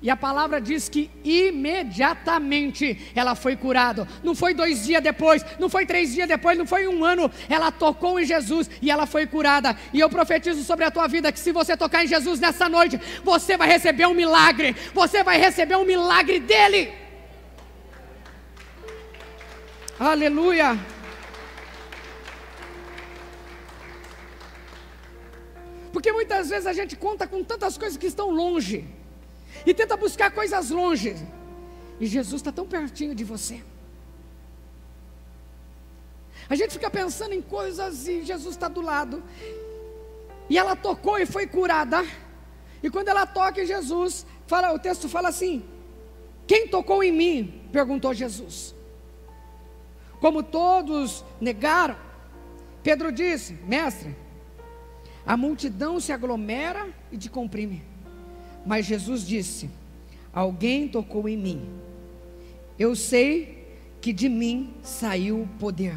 e 0.00 0.08
a 0.08 0.16
palavra 0.16 0.60
diz 0.60 0.88
que 0.88 1.10
imediatamente 1.24 3.10
ela 3.16 3.34
foi 3.34 3.56
curada. 3.56 4.06
Não 4.22 4.32
foi 4.32 4.54
dois 4.54 4.84
dias 4.84 5.02
depois, 5.02 5.44
não 5.58 5.68
foi 5.68 5.84
três 5.86 6.14
dias 6.14 6.28
depois, 6.28 6.56
não 6.56 6.64
foi 6.66 6.86
um 6.86 7.04
ano. 7.04 7.28
Ela 7.48 7.72
tocou 7.72 8.20
em 8.20 8.24
Jesus 8.24 8.70
e 8.80 8.92
ela 8.92 9.06
foi 9.06 9.26
curada. 9.26 9.76
E 9.92 9.98
eu 9.98 10.08
profetizo 10.08 10.62
sobre 10.62 10.84
a 10.84 10.90
tua 10.90 11.08
vida 11.08 11.32
que 11.32 11.40
se 11.40 11.50
você 11.50 11.76
tocar 11.76 12.04
em 12.04 12.06
Jesus 12.06 12.38
nessa 12.38 12.68
noite, 12.68 13.00
você 13.24 13.56
vai 13.56 13.66
receber 13.66 14.06
um 14.06 14.14
milagre. 14.14 14.76
Você 14.94 15.24
vai 15.24 15.36
receber 15.36 15.76
um 15.76 15.84
milagre 15.84 16.38
dele. 16.38 16.92
Aleluia. 19.98 20.78
Porque 25.92 26.12
muitas 26.12 26.50
vezes 26.50 26.68
a 26.68 26.72
gente 26.72 26.94
conta 26.94 27.26
com 27.26 27.42
tantas 27.42 27.76
coisas 27.76 27.98
que 27.98 28.06
estão 28.06 28.30
longe 28.30 28.97
e 29.64 29.74
tenta 29.74 29.96
buscar 29.96 30.30
coisas 30.30 30.70
longe. 30.70 31.16
E 32.00 32.06
Jesus 32.06 32.40
está 32.40 32.52
tão 32.52 32.66
pertinho 32.66 33.14
de 33.14 33.24
você. 33.24 33.62
A 36.48 36.54
gente 36.54 36.72
fica 36.72 36.90
pensando 36.90 37.34
em 37.34 37.42
coisas 37.42 38.08
e 38.08 38.22
Jesus 38.22 38.54
está 38.54 38.68
do 38.68 38.80
lado. 38.80 39.22
E 40.48 40.56
ela 40.56 40.74
tocou 40.74 41.18
e 41.18 41.26
foi 41.26 41.46
curada. 41.46 42.04
E 42.82 42.88
quando 42.88 43.08
ela 43.08 43.26
toca 43.26 43.62
em 43.62 43.66
Jesus, 43.66 44.24
fala, 44.46 44.72
o 44.72 44.78
texto 44.78 45.08
fala 45.08 45.28
assim: 45.28 45.64
Quem 46.46 46.68
tocou 46.68 47.02
em 47.02 47.12
mim? 47.12 47.68
perguntou 47.70 48.14
Jesus. 48.14 48.74
Como 50.20 50.42
todos 50.42 51.24
negaram, 51.40 51.96
Pedro 52.82 53.12
disse: 53.12 53.52
Mestre, 53.64 54.16
a 55.26 55.36
multidão 55.36 56.00
se 56.00 56.12
aglomera 56.12 56.88
e 57.12 57.18
te 57.18 57.28
comprime. 57.28 57.84
Mas 58.64 58.86
Jesus 58.86 59.26
disse: 59.26 59.70
Alguém 60.32 60.88
tocou 60.88 61.28
em 61.28 61.36
mim. 61.36 61.68
Eu 62.78 62.94
sei 62.94 63.66
que 64.00 64.12
de 64.12 64.28
mim 64.28 64.72
saiu 64.82 65.48
poder. 65.58 65.96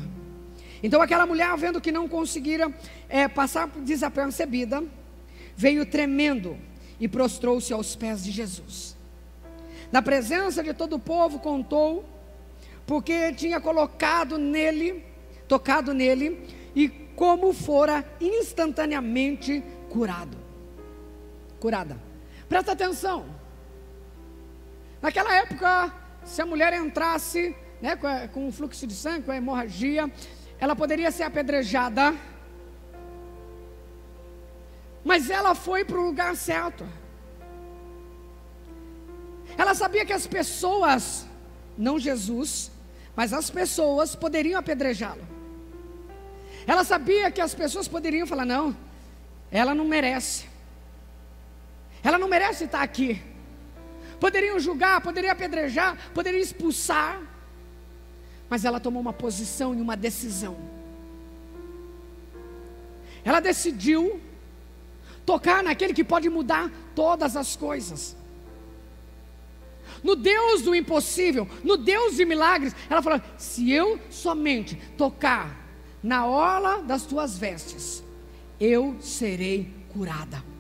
Então 0.84 1.02
aquela 1.02 1.26
mulher, 1.26 1.56
vendo 1.58 1.80
que 1.80 1.92
não 1.92 2.08
conseguira 2.08 2.74
é, 3.08 3.28
passar 3.28 3.68
desapercebida, 3.68 4.84
veio 5.56 5.86
tremendo 5.86 6.58
e 7.00 7.08
prostrou-se 7.08 7.72
aos 7.72 7.96
pés 7.96 8.24
de 8.24 8.32
Jesus. 8.32 8.98
Na 9.92 10.02
presença 10.02 10.64
de 10.64 10.74
todo 10.74 10.96
o 10.96 11.00
povo, 11.00 11.40
contou, 11.40 12.06
porque 12.88 13.34
tinha 13.34 13.60
colocado 13.60 14.38
nele, 14.38 15.04
tocado 15.48 15.94
nele, 15.94 16.48
e 16.76 16.90
como 17.16 17.54
fora 17.54 18.06
instantaneamente 18.20 19.64
curado. 19.90 20.38
Curada. 21.60 22.11
Presta 22.52 22.74
atenção. 22.74 23.20
Naquela 25.02 25.34
época, 25.34 25.94
se 26.26 26.42
a 26.42 26.46
mulher 26.46 26.74
entrasse 26.74 27.56
né, 27.82 27.96
com, 28.34 28.48
um 28.48 28.52
fluxo 28.52 28.86
de 28.86 28.94
sangue, 28.94 29.24
com 29.24 29.32
a 29.32 29.38
hemorragia, 29.38 30.12
ela 30.60 30.76
poderia 30.76 31.12
ser 31.12 31.24
apedrejada. 31.24 32.14
Mas 35.02 35.30
ela 35.30 35.56
foi 35.56 35.86
para 35.86 35.98
o 35.98 36.06
lugar 36.08 36.36
certo. 36.36 36.86
Ela 39.58 39.74
sabia 39.74 40.06
que 40.06 40.12
as 40.12 40.28
pessoas, 40.28 41.26
não 41.78 41.98
Jesus, 41.98 42.70
mas 43.16 43.32
as 43.32 43.50
pessoas 43.50 44.14
poderiam 44.14 44.60
apedrejá-lo. 44.60 45.26
Ela 46.68 46.84
sabia 46.84 47.32
que 47.32 47.40
as 47.40 47.56
pessoas 47.56 47.88
poderiam 47.88 48.28
falar: 48.28 48.46
não, 48.46 48.76
ela 49.50 49.74
não 49.74 49.86
merece. 49.86 50.51
Ela 52.04 52.18
não 52.18 52.28
merece 52.28 52.66
estar 52.66 52.82
aqui. 52.82 53.22
Poderiam 54.20 54.60
julgar, 54.60 55.02
poderiam 55.02 55.32
apedrejar, 55.32 55.98
poderiam 56.14 56.42
expulsar. 56.42 57.22
Mas 58.50 58.66
ela 58.66 58.80
tomou 58.80 59.02
uma 59.02 59.14
posição 59.14 59.74
e 59.74 59.82
uma 59.82 59.96
decisão. 59.96 60.58
Ela 63.24 63.40
decidiu 63.40 64.20
tocar 65.26 65.64
naquele 65.64 65.94
que 65.94 66.04
pode 66.04 66.30
mudar 66.30 66.72
todas 66.96 67.36
as 67.38 67.56
coisas. 67.56 68.16
No 70.04 70.16
Deus 70.16 70.62
do 70.62 70.74
impossível, 70.74 71.48
no 71.64 71.78
Deus 71.78 72.16
de 72.16 72.26
milagres, 72.26 72.76
ela 72.90 73.02
falou: 73.02 73.22
se 73.38 73.72
eu 73.72 74.00
somente 74.10 74.76
tocar 74.98 75.60
na 76.02 76.26
orla 76.26 76.82
das 76.82 77.04
tuas 77.04 77.38
vestes, 77.38 78.04
eu 78.60 78.98
serei 79.00 79.72
curada. 79.94 80.51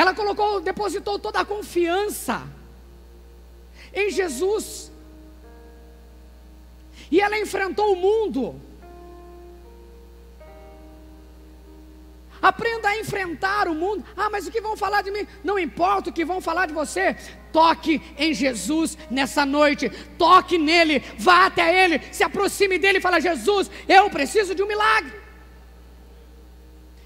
Ela 0.00 0.14
colocou, 0.14 0.60
depositou 0.60 1.18
toda 1.18 1.40
a 1.40 1.44
confiança 1.44 2.46
em 3.92 4.12
Jesus. 4.12 4.92
E 7.10 7.20
ela 7.20 7.36
enfrentou 7.36 7.94
o 7.94 7.96
mundo. 7.96 8.60
Aprenda 12.40 12.90
a 12.90 12.96
enfrentar 12.96 13.66
o 13.66 13.74
mundo. 13.74 14.04
Ah, 14.16 14.30
mas 14.30 14.46
o 14.46 14.52
que 14.52 14.60
vão 14.60 14.76
falar 14.76 15.02
de 15.02 15.10
mim? 15.10 15.26
Não 15.42 15.58
importa 15.58 16.10
o 16.10 16.12
que 16.12 16.24
vão 16.24 16.40
falar 16.40 16.66
de 16.66 16.74
você. 16.74 17.16
Toque 17.52 18.00
em 18.16 18.32
Jesus 18.32 18.96
nessa 19.10 19.44
noite. 19.44 19.90
Toque 20.16 20.58
nele. 20.58 21.00
Vá 21.18 21.46
até 21.46 21.84
ele. 21.84 22.00
Se 22.12 22.22
aproxime 22.22 22.78
dele 22.78 22.98
e 22.98 23.00
fala: 23.00 23.20
Jesus, 23.20 23.68
eu 23.88 24.08
preciso 24.08 24.54
de 24.54 24.62
um 24.62 24.68
milagre. 24.68 25.12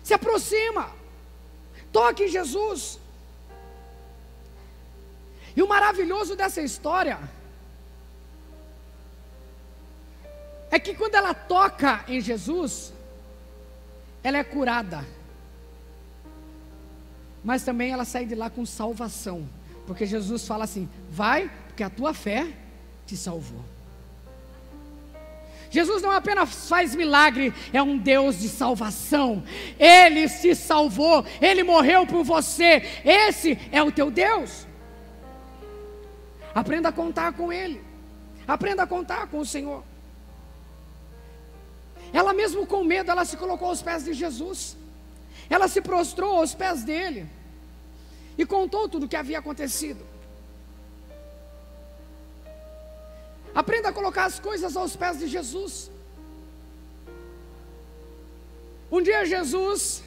Se 0.02 0.12
aproxima. 0.12 1.00
Toque 1.92 2.24
em 2.24 2.28
Jesus. 2.28 2.98
E 5.54 5.62
o 5.62 5.68
maravilhoso 5.68 6.34
dessa 6.34 6.62
história 6.62 7.18
é 10.70 10.78
que 10.78 10.94
quando 10.94 11.14
ela 11.14 11.34
toca 11.34 12.02
em 12.08 12.20
Jesus, 12.20 12.94
ela 14.24 14.38
é 14.38 14.44
curada. 14.44 15.06
Mas 17.44 17.62
também 17.62 17.92
ela 17.92 18.06
sai 18.06 18.24
de 18.24 18.34
lá 18.34 18.48
com 18.48 18.64
salvação. 18.64 19.46
Porque 19.86 20.06
Jesus 20.06 20.46
fala 20.46 20.64
assim: 20.64 20.88
vai, 21.10 21.50
porque 21.66 21.82
a 21.82 21.90
tua 21.90 22.14
fé 22.14 22.50
te 23.04 23.16
salvou. 23.16 23.62
Jesus 25.72 26.02
não 26.02 26.10
apenas 26.10 26.68
faz 26.68 26.94
milagre, 26.94 27.52
é 27.72 27.82
um 27.82 27.96
Deus 27.96 28.38
de 28.38 28.46
salvação. 28.46 29.42
Ele 29.78 30.28
se 30.28 30.54
salvou, 30.54 31.24
ele 31.40 31.62
morreu 31.62 32.06
por 32.06 32.22
você. 32.22 32.82
Esse 33.02 33.58
é 33.72 33.82
o 33.82 33.90
teu 33.90 34.10
Deus. 34.10 34.66
Aprenda 36.54 36.90
a 36.90 36.92
contar 36.92 37.32
com 37.32 37.50
ele. 37.50 37.82
Aprenda 38.46 38.82
a 38.82 38.86
contar 38.86 39.28
com 39.28 39.38
o 39.38 39.46
Senhor. 39.46 39.82
Ela 42.12 42.34
mesmo 42.34 42.66
com 42.66 42.84
medo, 42.84 43.10
ela 43.10 43.24
se 43.24 43.38
colocou 43.38 43.68
aos 43.68 43.80
pés 43.80 44.04
de 44.04 44.12
Jesus. 44.12 44.76
Ela 45.48 45.68
se 45.68 45.80
prostrou 45.80 46.36
aos 46.36 46.54
pés 46.54 46.84
dele 46.84 47.26
e 48.36 48.44
contou 48.44 48.90
tudo 48.90 49.06
o 49.06 49.08
que 49.08 49.16
havia 49.16 49.38
acontecido. 49.38 50.11
Aprenda 53.54 53.90
a 53.90 53.92
colocar 53.92 54.24
as 54.24 54.38
coisas 54.38 54.76
aos 54.76 54.96
pés 54.96 55.18
de 55.18 55.26
Jesus. 55.26 55.90
Um 58.90 59.00
dia 59.02 59.24
Jesus 59.24 60.02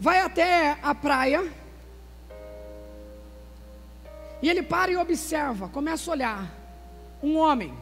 vai 0.00 0.20
até 0.20 0.78
a 0.82 0.94
praia 0.94 1.52
e 4.40 4.48
ele 4.48 4.62
para 4.62 4.92
e 4.92 4.96
observa, 4.96 5.68
começa 5.68 6.10
a 6.10 6.14
olhar. 6.14 6.58
um 7.20 7.36
homem 7.36 7.76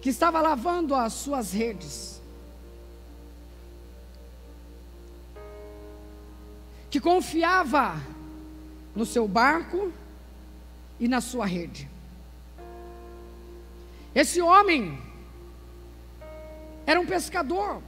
que 0.00 0.08
estava 0.08 0.40
lavando 0.40 0.94
as 0.94 1.12
suas 1.14 1.52
redes, 1.52 2.20
que 6.90 7.00
confiava 7.00 7.96
no 8.94 9.04
seu 9.04 9.26
barco 9.26 9.92
e 10.98 11.08
na 11.08 11.20
sua 11.20 11.46
rede. 11.46 11.88
Esse 14.14 14.40
homem 14.40 14.98
era 16.86 17.00
um 17.00 17.06
pescador. 17.06 17.82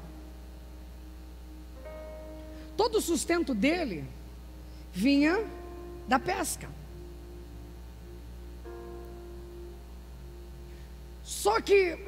Todo 2.77 2.99
o 2.99 3.01
sustento 3.01 3.55
dele 3.55 4.05
vinha 4.93 5.45
da 6.09 6.19
pesca. 6.19 6.69
Só 11.23 11.61
que 11.61 11.99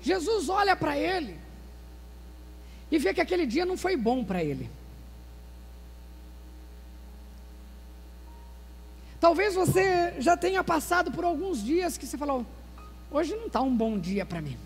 Jesus 0.00 0.48
olha 0.48 0.74
para 0.74 0.96
ele 0.96 1.38
e 2.90 2.98
vê 2.98 3.14
que 3.14 3.20
aquele 3.20 3.46
dia 3.46 3.64
não 3.64 3.76
foi 3.76 3.96
bom 3.96 4.24
para 4.24 4.42
ele. 4.42 4.70
Talvez 9.20 9.54
você 9.54 10.14
já 10.18 10.36
tenha 10.36 10.64
passado 10.64 11.12
por 11.12 11.24
alguns 11.24 11.62
dias 11.62 11.98
que 11.98 12.06
você 12.06 12.16
falou: 12.16 12.46
hoje 13.10 13.36
não 13.36 13.46
está 13.46 13.60
um 13.60 13.76
bom 13.76 13.98
dia 13.98 14.24
para 14.24 14.40
mim. 14.40 14.56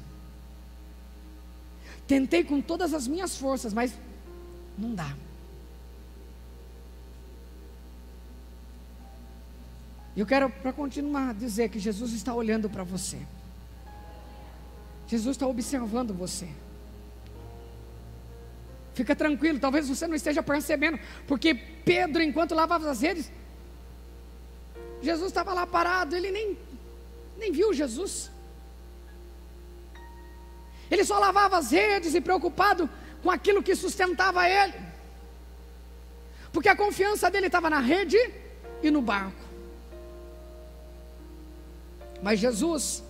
Tentei 2.06 2.44
com 2.44 2.60
todas 2.60 2.94
as 2.94 3.08
minhas 3.08 3.36
forças, 3.36 3.72
mas 3.72 3.98
não 4.78 4.94
dá. 4.94 5.16
Eu 10.16 10.24
quero, 10.24 10.48
para 10.48 10.72
continuar, 10.72 11.34
dizer 11.34 11.68
que 11.68 11.78
Jesus 11.80 12.12
está 12.12 12.32
olhando 12.32 12.70
para 12.70 12.84
você. 12.84 13.18
Jesus 15.08 15.36
está 15.36 15.46
observando 15.46 16.14
você. 16.14 16.48
Fica 18.94 19.16
tranquilo, 19.16 19.58
talvez 19.58 19.88
você 19.88 20.06
não 20.06 20.14
esteja 20.14 20.40
percebendo, 20.40 21.00
porque 21.26 21.52
Pedro, 21.52 22.22
enquanto 22.22 22.54
lavava 22.54 22.88
as 22.88 23.00
redes, 23.00 23.30
Jesus 25.04 25.28
estava 25.28 25.52
lá 25.52 25.66
parado, 25.66 26.16
ele 26.16 26.30
nem, 26.30 26.58
nem 27.36 27.52
viu 27.52 27.72
Jesus. 27.72 28.30
Ele 30.90 31.04
só 31.04 31.18
lavava 31.18 31.58
as 31.58 31.70
redes 31.70 32.14
e 32.14 32.20
preocupado 32.20 32.88
com 33.22 33.30
aquilo 33.30 33.62
que 33.62 33.74
sustentava 33.74 34.48
ele. 34.48 34.74
Porque 36.52 36.68
a 36.68 36.76
confiança 36.76 37.30
dele 37.30 37.46
estava 37.46 37.68
na 37.68 37.80
rede 37.80 38.16
e 38.82 38.90
no 38.90 39.02
barco. 39.02 39.44
Mas 42.22 42.38
Jesus, 42.38 43.02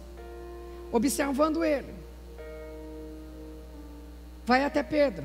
observando 0.90 1.64
ele, 1.64 1.94
vai 4.44 4.64
até 4.64 4.82
Pedro 4.82 5.24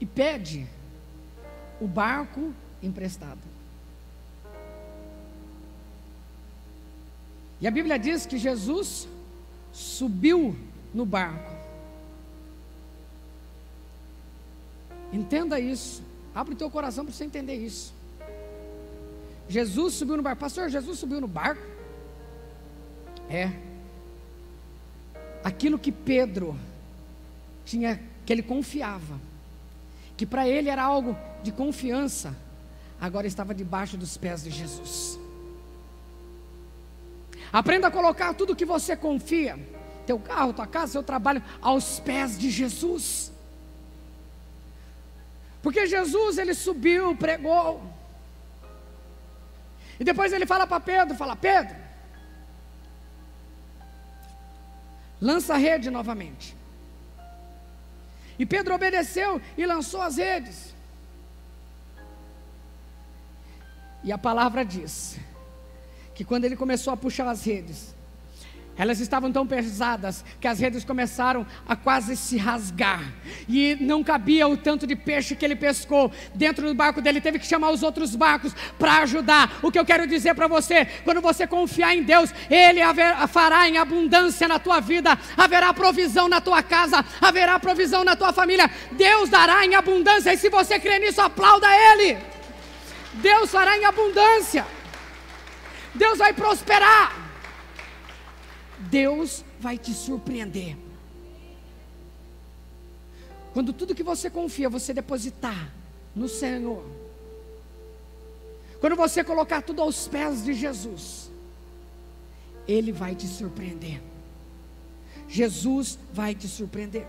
e 0.00 0.06
pede 0.06 0.66
o 1.80 1.86
barco 1.86 2.54
emprestado. 2.82 3.55
E 7.60 7.66
a 7.66 7.70
Bíblia 7.70 7.98
diz 7.98 8.26
que 8.26 8.38
Jesus 8.38 9.08
subiu 9.72 10.56
no 10.92 11.06
barco. 11.06 11.54
Entenda 15.12 15.58
isso. 15.58 16.02
Abre 16.34 16.54
o 16.54 16.56
teu 16.56 16.70
coração 16.70 17.04
para 17.04 17.14
você 17.14 17.24
entender 17.24 17.54
isso. 17.54 17.94
Jesus 19.48 19.94
subiu 19.94 20.16
no 20.16 20.22
barco. 20.22 20.40
Pastor, 20.40 20.68
Jesus 20.68 20.98
subiu 20.98 21.20
no 21.20 21.28
barco? 21.28 21.62
É. 23.30 23.50
Aquilo 25.42 25.78
que 25.78 25.92
Pedro 25.92 26.58
tinha, 27.64 28.00
que 28.24 28.32
ele 28.32 28.42
confiava, 28.42 29.18
que 30.16 30.26
para 30.26 30.48
ele 30.48 30.68
era 30.68 30.82
algo 30.82 31.16
de 31.42 31.52
confiança, 31.52 32.36
agora 33.00 33.26
estava 33.26 33.54
debaixo 33.54 33.96
dos 33.96 34.16
pés 34.16 34.42
de 34.42 34.50
Jesus. 34.50 35.18
Aprenda 37.56 37.86
a 37.86 37.90
colocar 37.90 38.34
tudo 38.34 38.54
que 38.54 38.66
você 38.66 38.94
confia, 38.94 39.58
teu 40.04 40.18
carro, 40.20 40.52
tua 40.52 40.66
casa, 40.66 40.92
seu 40.92 41.02
trabalho, 41.02 41.42
aos 41.62 41.98
pés 41.98 42.38
de 42.38 42.50
Jesus. 42.50 43.32
Porque 45.62 45.86
Jesus 45.86 46.36
ele 46.36 46.52
subiu, 46.52 47.16
pregou, 47.16 47.82
e 49.98 50.04
depois 50.04 50.34
ele 50.34 50.44
fala 50.44 50.66
para 50.66 50.80
Pedro, 50.80 51.16
fala, 51.16 51.34
Pedro, 51.34 51.74
lança 55.18 55.54
a 55.54 55.56
rede 55.56 55.90
novamente. 55.90 56.54
E 58.38 58.44
Pedro 58.44 58.74
obedeceu 58.74 59.40
e 59.56 59.64
lançou 59.64 60.02
as 60.02 60.18
redes. 60.18 60.74
E 64.04 64.12
a 64.12 64.18
palavra 64.18 64.62
diz 64.62 65.18
que 66.16 66.24
quando 66.24 66.46
ele 66.46 66.56
começou 66.56 66.92
a 66.94 66.96
puxar 66.96 67.28
as 67.28 67.44
redes, 67.44 67.94
elas 68.78 69.00
estavam 69.00 69.30
tão 69.30 69.46
pesadas 69.46 70.24
que 70.40 70.48
as 70.48 70.58
redes 70.58 70.82
começaram 70.82 71.46
a 71.68 71.76
quase 71.76 72.16
se 72.16 72.38
rasgar. 72.38 73.02
E 73.46 73.76
não 73.80 74.02
cabia 74.02 74.48
o 74.48 74.56
tanto 74.56 74.86
de 74.86 74.96
peixe 74.96 75.36
que 75.36 75.44
ele 75.44 75.56
pescou. 75.56 76.10
Dentro 76.34 76.66
do 76.66 76.74
barco 76.74 77.02
dele, 77.02 77.20
teve 77.20 77.38
que 77.38 77.46
chamar 77.46 77.70
os 77.70 77.82
outros 77.82 78.16
barcos 78.16 78.54
para 78.78 78.98
ajudar. 78.98 79.58
O 79.62 79.70
que 79.70 79.78
eu 79.78 79.84
quero 79.84 80.06
dizer 80.06 80.34
para 80.34 80.46
você: 80.46 80.86
quando 81.04 81.20
você 81.20 81.46
confiar 81.46 81.94
em 81.94 82.02
Deus, 82.02 82.32
Ele 82.50 82.80
haver, 82.80 83.14
fará 83.28 83.68
em 83.68 83.76
abundância 83.76 84.48
na 84.48 84.58
tua 84.58 84.80
vida, 84.80 85.18
haverá 85.36 85.72
provisão 85.72 86.28
na 86.28 86.40
tua 86.40 86.62
casa, 86.62 87.04
haverá 87.20 87.58
provisão 87.58 88.04
na 88.04 88.16
tua 88.16 88.32
família. 88.32 88.70
Deus 88.92 89.28
dará 89.30 89.64
em 89.64 89.74
abundância. 89.74 90.32
E 90.34 90.38
se 90.38 90.50
você 90.50 90.78
crê 90.78 90.98
nisso, 90.98 91.20
aplauda 91.20 91.66
Ele. 91.92 92.18
Deus 93.14 93.50
fará 93.50 93.78
em 93.78 93.84
abundância. 93.86 94.75
Deus 95.96 96.18
vai 96.18 96.32
prosperar. 96.32 97.24
Deus 98.78 99.44
vai 99.58 99.78
te 99.78 99.92
surpreender. 99.92 100.76
Quando 103.52 103.72
tudo 103.72 103.94
que 103.94 104.02
você 104.02 104.28
confia, 104.28 104.68
você 104.68 104.92
depositar 104.92 105.72
no 106.14 106.28
Senhor. 106.28 106.84
Quando 108.80 108.96
você 108.96 109.24
colocar 109.24 109.62
tudo 109.62 109.80
aos 109.80 110.06
pés 110.06 110.44
de 110.44 110.52
Jesus, 110.52 111.30
Ele 112.68 112.92
vai 112.92 113.14
te 113.14 113.26
surpreender. 113.26 114.02
Jesus 115.28 115.98
vai 116.12 116.34
te 116.34 116.46
surpreender. 116.46 117.06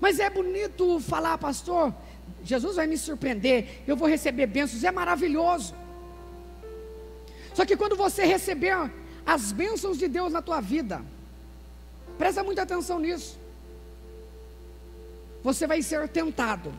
Mas 0.00 0.18
é 0.18 0.28
bonito 0.28 1.00
falar, 1.00 1.38
pastor. 1.38 1.94
Jesus 2.44 2.76
vai 2.76 2.86
me 2.86 2.96
surpreender. 2.96 3.82
Eu 3.86 3.96
vou 3.96 4.08
receber 4.08 4.46
bênçãos. 4.46 4.84
É 4.84 4.90
maravilhoso. 4.90 5.74
Só 7.54 7.64
que 7.64 7.76
quando 7.76 7.96
você 7.96 8.24
receber 8.24 8.74
as 9.26 9.52
bênçãos 9.52 9.98
de 9.98 10.08
Deus 10.08 10.32
na 10.32 10.40
tua 10.40 10.60
vida, 10.60 11.02
presta 12.16 12.42
muita 12.42 12.62
atenção 12.62 12.98
nisso. 12.98 13.38
Você 15.42 15.66
vai 15.66 15.82
ser 15.82 16.08
tentado. 16.08 16.72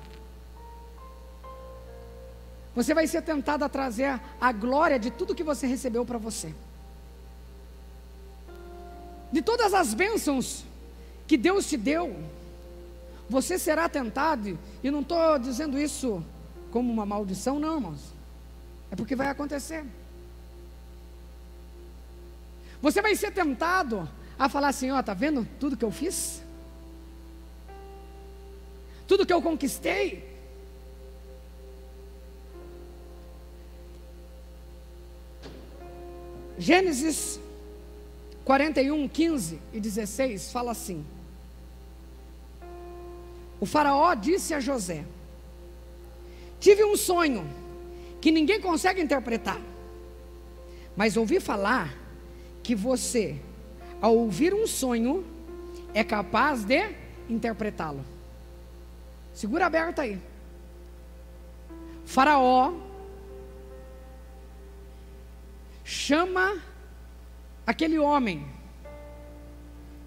Você 2.75 2.93
vai 2.93 3.07
ser 3.07 3.21
tentado 3.21 3.65
a 3.65 3.69
trazer 3.69 4.19
a 4.39 4.51
glória 4.51 4.97
de 4.97 5.11
tudo 5.11 5.35
que 5.35 5.43
você 5.43 5.67
recebeu 5.67 6.05
para 6.05 6.17
você. 6.17 6.53
De 9.31 9.41
todas 9.41 9.73
as 9.73 9.93
bênçãos 9.93 10.63
que 11.27 11.37
Deus 11.37 11.67
te 11.67 11.77
deu, 11.77 12.15
você 13.29 13.59
será 13.59 13.87
tentado, 13.87 14.57
e 14.83 14.89
não 14.89 15.01
estou 15.01 15.37
dizendo 15.37 15.79
isso 15.79 16.23
como 16.71 16.91
uma 16.91 17.05
maldição, 17.05 17.59
não, 17.59 17.75
irmãos. 17.75 18.13
É 18.89 18.95
porque 18.95 19.15
vai 19.15 19.27
acontecer. 19.27 19.85
Você 22.81 23.01
vai 23.01 23.15
ser 23.15 23.31
tentado 23.31 24.09
a 24.37 24.49
falar 24.49 24.69
assim: 24.69 24.89
ó, 24.89 25.01
tá 25.03 25.13
vendo 25.13 25.47
tudo 25.59 25.77
que 25.77 25.85
eu 25.85 25.91
fiz? 25.91 26.41
Tudo 29.07 29.25
que 29.25 29.33
eu 29.33 29.41
conquistei? 29.41 30.27
Gênesis 36.57 37.39
41, 38.43 39.07
15 39.07 39.61
e 39.71 39.79
16 39.79 40.51
fala 40.51 40.71
assim: 40.71 41.05
O 43.59 43.65
Faraó 43.65 44.13
disse 44.13 44.53
a 44.53 44.59
José: 44.59 45.05
Tive 46.59 46.83
um 46.83 46.95
sonho 46.95 47.47
que 48.21 48.31
ninguém 48.31 48.59
consegue 48.59 49.01
interpretar, 49.01 49.59
mas 50.95 51.17
ouvi 51.17 51.39
falar 51.39 51.93
que 52.63 52.75
você, 52.75 53.39
ao 54.01 54.15
ouvir 54.15 54.53
um 54.53 54.67
sonho, 54.67 55.25
é 55.93 56.03
capaz 56.03 56.63
de 56.63 56.89
interpretá-lo. 57.29 58.03
Segura 59.33 59.65
aberto 59.65 59.99
aí. 59.99 60.19
Faraó 62.05 62.73
chama 65.83 66.57
aquele 67.65 67.97
homem 67.99 68.45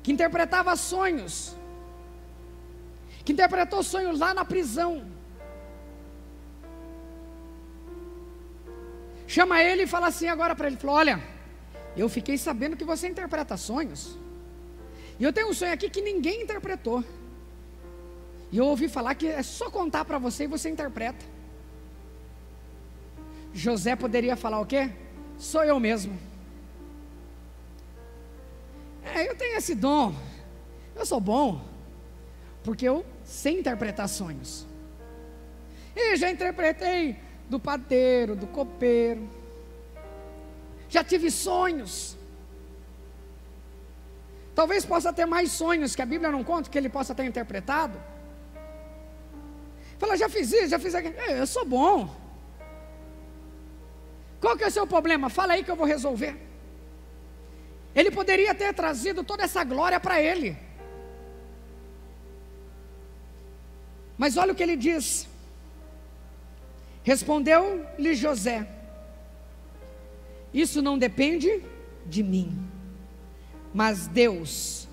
que 0.03 0.13
interpretava 0.13 0.75
sonhos, 0.77 1.57
que 3.25 3.33
interpretou 3.33 3.83
sonhos 3.83 4.19
lá 4.19 4.35
na 4.35 4.45
prisão. 4.45 5.05
Chama 9.27 9.63
ele 9.63 9.85
e 9.85 9.87
fala 9.87 10.09
assim 10.09 10.29
agora 10.29 10.55
para 10.55 10.67
ele: 10.67 10.77
falou, 10.77 10.97
Olha, 10.97 11.23
eu 11.97 12.09
fiquei 12.09 12.37
sabendo 12.37 12.77
que 12.77 12.85
você 12.85 13.09
interpreta 13.09 13.57
sonhos. 13.57 14.19
E 15.19 15.25
eu 15.25 15.33
tenho 15.33 15.49
um 15.51 15.55
sonho 15.55 15.73
aqui 15.73 15.89
que 15.89 16.03
ninguém 16.03 16.43
interpretou. 16.43 17.05
E 18.51 18.59
eu 18.59 18.67
ouvi 18.67 18.89
falar 18.89 19.15
que 19.15 19.27
é 19.27 19.43
só 19.43 19.71
contar 19.71 20.05
para 20.05 20.19
você 20.19 20.45
e 20.45 20.47
você 20.47 20.69
interpreta. 20.69 21.25
José 23.55 23.95
poderia 23.97 24.37
falar 24.37 24.61
o 24.61 24.67
quê? 24.67 24.91
Sou 25.39 25.65
eu 25.65 25.79
mesmo. 25.79 26.19
É, 29.05 29.29
eu 29.29 29.37
tenho 29.37 29.57
esse 29.57 29.75
dom. 29.75 30.15
Eu 30.95 31.05
sou 31.07 31.21
bom. 31.21 31.65
Porque 32.63 32.87
eu 32.87 33.05
sei 33.33 33.59
interpretar 33.59 34.09
sonhos. 34.09 34.67
E 35.97 36.17
já 36.17 36.31
interpretei 36.31 37.17
do 37.49 37.59
padeiro, 37.59 38.37
do 38.37 38.47
copeiro. 38.47 39.29
Já 40.89 41.03
tive 41.03 41.31
sonhos. 41.31 42.17
Talvez 44.55 44.85
possa 44.85 45.13
ter 45.13 45.25
mais 45.25 45.51
sonhos 45.51 45.97
que 45.97 46.03
a 46.03 46.07
Bíblia 46.07 46.31
não 46.31 46.45
conta, 46.45 46.69
que 46.69 46.77
ele 46.77 46.91
possa 46.91 47.15
ter 47.15 47.25
interpretado. 47.25 47.99
Fala, 49.99 50.17
já 50.17 50.29
fiz 50.29 50.53
isso, 50.53 50.69
já 50.69 50.79
fiz 50.79 50.95
aquilo. 50.95 51.15
É, 51.17 51.41
eu 51.41 51.47
sou 51.47 51.65
bom. 51.65 52.15
Qual 54.41 54.57
que 54.57 54.65
é 54.65 54.67
o 54.67 54.71
seu 54.71 54.87
problema? 54.87 55.31
Fala 55.31 55.55
aí 55.55 55.65
que 55.65 55.71
eu 55.71 55.77
vou 55.77 55.87
resolver. 55.87 56.37
Ele 57.95 58.11
poderia 58.11 58.55
ter 58.55 58.75
trazido 58.75 59.25
toda 59.25 59.45
essa 59.45 59.65
glória 59.65 59.99
para 59.99 60.21
ele. 60.21 60.57
Mas 64.17 64.37
olha 64.37 64.53
o 64.53 64.55
que 64.55 64.63
ele 64.63 64.77
diz. 64.77 65.29
Respondeu-lhe 67.03 68.15
José: 68.15 68.67
Isso 70.53 70.81
não 70.81 70.99
depende 70.99 71.63
de 72.07 72.23
mim, 72.23 72.59
mas 73.73 74.07
Deus, 74.07 74.89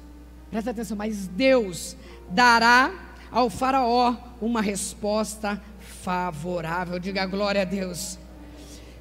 presta 0.49 0.71
atenção, 0.71 0.97
mas 0.97 1.27
Deus 1.27 1.95
dará 2.29 2.91
ao 3.31 3.49
Faraó 3.49 4.15
uma 4.41 4.61
resposta 4.61 5.61
favorável. 5.79 6.99
Diga 6.99 7.25
glória 7.25 7.61
a 7.61 7.65
Deus. 7.65 8.17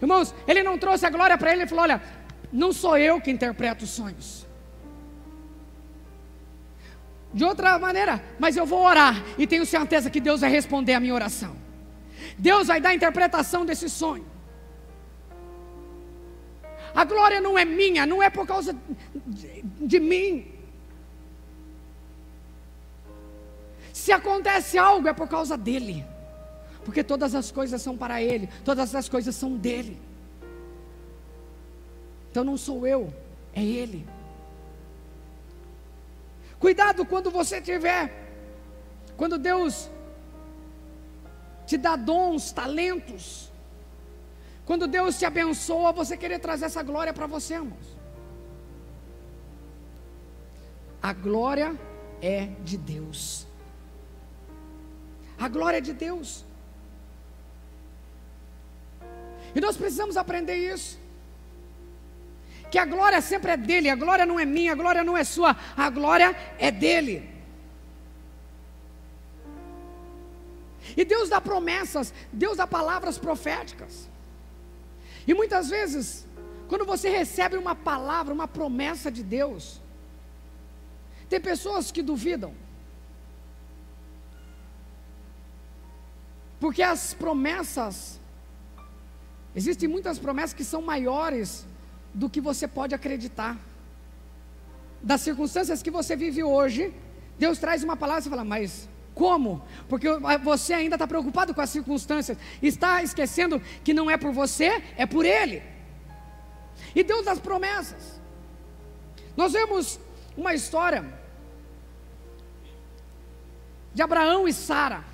Irmãos, 0.01 0.35
ele 0.47 0.63
não 0.63 0.79
trouxe 0.79 1.07
a 1.07 1.11
glória 1.11 1.39
para 1.39 1.53
ele, 1.53 1.63
ele 1.63 1.69
falou: 1.69 1.85
Olha, 1.85 2.03
não 2.53 2.73
sou 2.73 2.97
eu 2.97 3.21
que 3.21 3.31
interpreto 3.31 3.85
os 3.85 3.91
sonhos. 3.91 4.48
De 7.33 7.45
outra 7.45 7.79
maneira, 7.79 8.23
mas 8.39 8.57
eu 8.57 8.65
vou 8.65 8.83
orar 8.83 9.23
e 9.37 9.47
tenho 9.47 9.67
certeza 9.67 10.11
que 10.11 10.21
Deus 10.21 10.41
vai 10.41 10.51
responder 10.51 10.95
a 10.95 11.01
minha 11.01 11.15
oração. 11.15 11.57
Deus 12.39 12.69
vai 12.69 12.81
dar 12.81 12.91
a 12.91 12.95
interpretação 12.95 13.67
desse 13.67 13.89
sonho. 13.89 14.27
A 16.95 17.05
glória 17.05 17.41
não 17.41 17.59
é 17.59 17.65
minha, 17.65 18.07
não 18.07 18.23
é 18.23 18.31
por 18.31 18.47
causa 18.47 18.75
de, 19.27 19.63
de 19.63 20.01
mim. 20.01 20.47
Se 23.93 24.11
acontece 24.11 24.79
algo, 24.79 25.09
é 25.09 25.13
por 25.13 25.29
causa 25.29 25.57
dele. 25.57 26.05
Porque 26.85 27.05
todas 27.05 27.35
as 27.35 27.51
coisas 27.51 27.83
são 27.83 27.97
para 27.97 28.23
ele, 28.23 28.49
todas 28.65 28.95
as 28.95 29.09
coisas 29.09 29.35
são 29.37 29.57
dele. 29.57 29.99
Então 32.31 32.43
não 32.43 32.57
sou 32.57 32.87
eu, 32.87 33.13
é 33.53 33.63
ele. 33.63 34.07
Cuidado 36.59 37.05
quando 37.05 37.31
você 37.31 37.61
tiver, 37.61 38.13
quando 39.17 39.39
Deus 39.39 39.89
te 41.67 41.77
dá 41.77 41.95
dons, 41.97 42.51
talentos. 42.51 43.51
Quando 44.65 44.87
Deus 44.87 45.19
te 45.19 45.25
abençoa, 45.25 45.93
você 45.93 46.17
querer 46.17 46.39
trazer 46.39 46.67
essa 46.67 46.83
glória 46.83 47.13
para 47.13 47.27
você, 47.27 47.55
irmãos. 47.55 47.97
A 51.03 51.13
glória 51.13 51.79
é 52.21 52.47
de 52.65 52.77
Deus. 52.77 53.47
A 55.39 55.49
glória 55.49 55.79
é 55.79 55.81
de 55.81 55.93
Deus. 55.93 56.45
E 59.55 59.61
nós 59.61 59.77
precisamos 59.77 60.17
aprender 60.17 60.57
isso. 60.57 60.99
Que 62.71 62.79
a 62.79 62.85
glória 62.85 63.21
sempre 63.21 63.53
é 63.53 63.57
dele, 63.57 63.89
a 63.89 63.97
glória 63.97 64.27
não 64.27 64.39
é 64.39 64.45
minha, 64.45 64.73
a 64.73 64.75
glória 64.75 65.03
não 65.03 65.17
é 65.17 65.25
sua, 65.25 65.57
a 65.77 65.91
glória 65.91 66.37
é 66.59 66.71
dele. 66.71 67.29
E 70.97 71.05
Deus 71.05 71.29
dá 71.29 71.41
promessas, 71.41 72.13
Deus 72.33 72.57
dá 72.57 72.67
palavras 72.67 73.19
proféticas. 73.19 74.09
E 75.27 75.35
muitas 75.35 75.69
vezes, 75.69 76.27
quando 76.69 76.85
você 76.85 77.09
recebe 77.09 77.57
uma 77.57 77.75
palavra, 77.75 78.33
uma 78.33 78.49
promessa 78.49 79.11
de 79.11 79.23
Deus, 79.23 79.81
tem 81.29 81.41
pessoas 81.41 81.93
que 81.93 82.03
duvidam. 82.03 82.55
Porque 86.59 86.83
as 86.83 87.15
promessas, 87.15 88.19
existem 89.55 89.89
muitas 89.89 90.19
promessas 90.19 90.55
que 90.55 90.65
são 90.65 90.83
maiores 90.83 91.67
do 92.19 92.29
que 92.29 92.41
você 92.41 92.67
pode 92.67 92.95
acreditar. 92.95 93.57
Das 95.01 95.21
circunstâncias 95.21 95.83
que 95.83 95.91
você 95.91 96.17
vive 96.17 96.43
hoje, 96.43 96.93
Deus 97.39 97.59
traz 97.59 97.85
uma 97.85 97.97
palavra 97.97 98.27
e 98.27 98.31
fala, 98.31 98.45
mas 98.45 98.89
como? 99.15 99.63
Porque 99.89 100.09
você 100.43 100.75
ainda 100.75 100.97
está 100.97 101.07
preocupado 101.07 101.55
com 101.55 101.61
as 101.61 101.71
circunstâncias, 101.71 102.37
está 102.61 103.03
esquecendo 103.03 103.61
que 103.85 103.95
não 103.95 104.11
é 104.11 104.17
por 104.17 104.33
você, 104.33 104.83
é 104.97 105.07
por 105.07 105.25
Ele. 105.25 105.63
E 106.95 107.05
Deus 107.05 107.25
das 107.25 107.39
promessas. 107.39 108.21
Nós 109.37 109.53
vemos 109.53 110.01
uma 110.37 110.53
história 110.55 111.05
de 113.95 114.03
Abraão 114.03 114.49
e 114.49 114.53
Sara. 114.53 115.05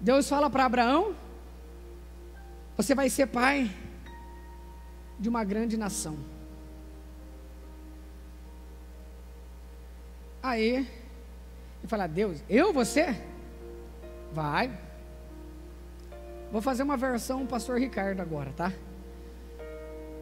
Deus 0.00 0.28
fala 0.28 0.48
para 0.48 0.64
Abraão: 0.64 1.16
Você 2.76 2.94
vai 2.94 3.08
ser 3.10 3.26
pai 3.26 3.70
de 5.18 5.28
uma 5.28 5.44
grande 5.44 5.76
nação. 5.76 6.16
Aí, 10.42 10.76
ele 10.76 11.88
fala, 11.88 12.06
Deus, 12.06 12.42
eu, 12.48 12.72
você? 12.72 13.20
Vai. 14.32 14.70
Vou 16.52 16.62
fazer 16.62 16.82
uma 16.82 16.96
versão 16.96 17.46
pastor 17.46 17.78
Ricardo 17.78 18.20
agora, 18.20 18.52
tá? 18.52 18.72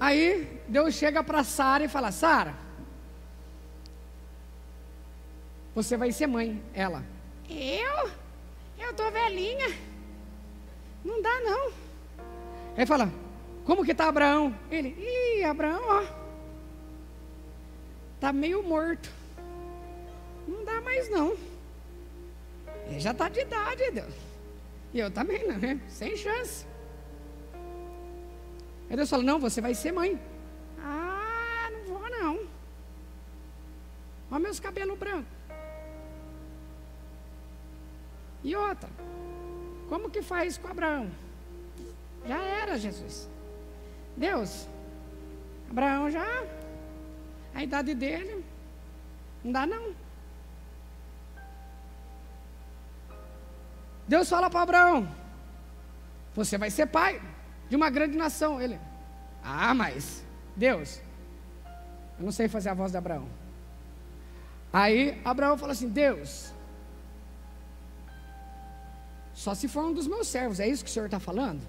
Aí, 0.01 0.61
Deus 0.67 0.95
chega 0.95 1.23
para 1.23 1.45
Sara 1.45 1.85
e 1.85 1.89
fala, 1.89 2.11
Sara, 2.11 2.55
você 5.75 5.97
vai 5.97 6.13
ser 6.13 6.27
mãe. 6.27 6.63
Ela, 6.73 7.05
eu? 7.49 8.11
Eu 8.79 8.95
tô 8.95 9.11
velhinha. 9.11 9.69
Não 11.05 11.21
dá 11.21 11.41
não. 11.41 11.73
Aí 12.77 12.87
fala, 12.87 13.11
como 13.65 13.85
que 13.85 13.95
tá 13.95 14.09
Abraão? 14.09 14.55
Ele, 14.71 14.89
ih, 14.99 15.45
Abraão, 15.45 15.83
ó. 15.87 16.05
Tá 18.21 18.33
meio 18.33 18.63
morto. 18.63 19.11
Não 20.47 20.65
dá 20.65 20.81
mais 20.81 21.11
não. 21.11 21.37
Ele 22.87 23.01
já 23.01 23.13
está 23.13 23.29
de 23.29 23.41
idade, 23.41 23.91
Deus. 23.91 24.15
E 24.93 24.99
eu 24.99 25.11
também, 25.11 25.47
não, 25.47 25.59
né? 25.59 25.81
Sem 25.89 26.17
chance. 26.17 26.67
Aí 28.89 28.97
Deus 28.97 29.09
fala, 29.09 29.23
não, 29.23 29.41
você 29.41 29.61
vai 29.61 29.75
ser 29.75 29.93
mãe. 29.93 30.21
Ah, 30.79 31.71
não 31.73 31.85
vou 31.85 32.11
não. 32.11 32.47
Olha 34.31 34.41
meus 34.41 34.61
cabelos 34.61 34.99
brancos. 34.99 35.33
E 38.43 38.55
outra, 38.55 38.91
como 39.89 40.11
que 40.11 40.21
faz 40.21 40.59
com 40.59 40.69
Abraão? 40.69 41.11
Já 42.27 42.43
era, 42.43 42.79
Jesus. 42.79 43.29
Deus, 44.17 44.69
Abraão 45.71 46.11
já, 46.11 46.45
a 47.55 47.63
idade 47.63 47.95
dele, 47.95 48.45
não 49.43 49.53
dá 49.53 49.67
não. 49.67 49.95
Deus 54.07 54.29
fala 54.29 54.51
para 54.51 54.63
Abraão: 54.63 55.09
Você 56.35 56.57
vai 56.59 56.71
ser 56.71 56.87
pai 56.87 57.21
de 57.69 57.77
uma 57.77 57.91
grande 57.91 58.17
nação. 58.17 58.61
Ele, 58.61 58.79
ah, 59.43 59.75
mas 59.75 60.25
Deus, 60.55 61.01
eu 62.19 62.25
não 62.25 62.33
sei 62.33 62.49
fazer 62.49 62.69
a 62.69 62.75
voz 62.75 62.93
de 62.93 62.99
Abraão. 62.99 63.29
Aí 64.73 65.21
Abraão 65.25 65.57
fala 65.57 65.73
assim: 65.73 65.89
Deus, 65.89 66.55
Só 69.35 69.53
se 69.53 69.67
for 69.67 69.85
um 69.85 69.93
dos 69.93 70.07
meus 70.07 70.29
servos, 70.29 70.61
é 70.61 70.69
isso 70.69 70.85
que 70.85 70.89
o 70.89 70.93
senhor 70.93 71.07
está 71.07 71.19
falando? 71.19 71.61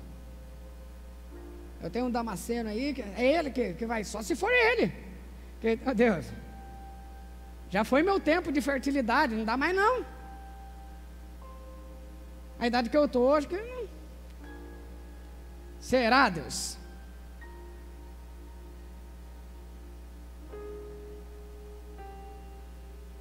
Eu 1.85 1.91
tenho 1.91 2.07
um 2.07 2.09
Damasceno 2.09 2.67
aí, 2.67 2.95
que 2.95 3.03
é 3.03 3.37
ele 3.37 3.51
que, 3.51 3.75
que 3.75 3.85
vai, 3.85 4.03
só 4.03 4.19
se 4.23 4.35
for 4.35 4.51
ele. 4.51 4.91
Que, 5.61 5.77
oh 5.85 5.93
Deus, 5.93 6.25
já 7.69 7.83
foi 7.83 8.01
meu 8.01 8.19
tempo 8.19 8.51
de 8.51 8.59
fertilidade, 8.59 9.35
não 9.35 9.45
dá 9.45 9.55
mais 9.55 9.75
não. 9.75 10.03
A 12.57 12.65
idade 12.65 12.89
que 12.89 12.97
eu 12.97 13.05
estou 13.05 13.29
hoje, 13.29 13.47
que 13.47 13.55
não. 13.55 13.87
Será, 15.79 16.27
Deus? 16.27 16.75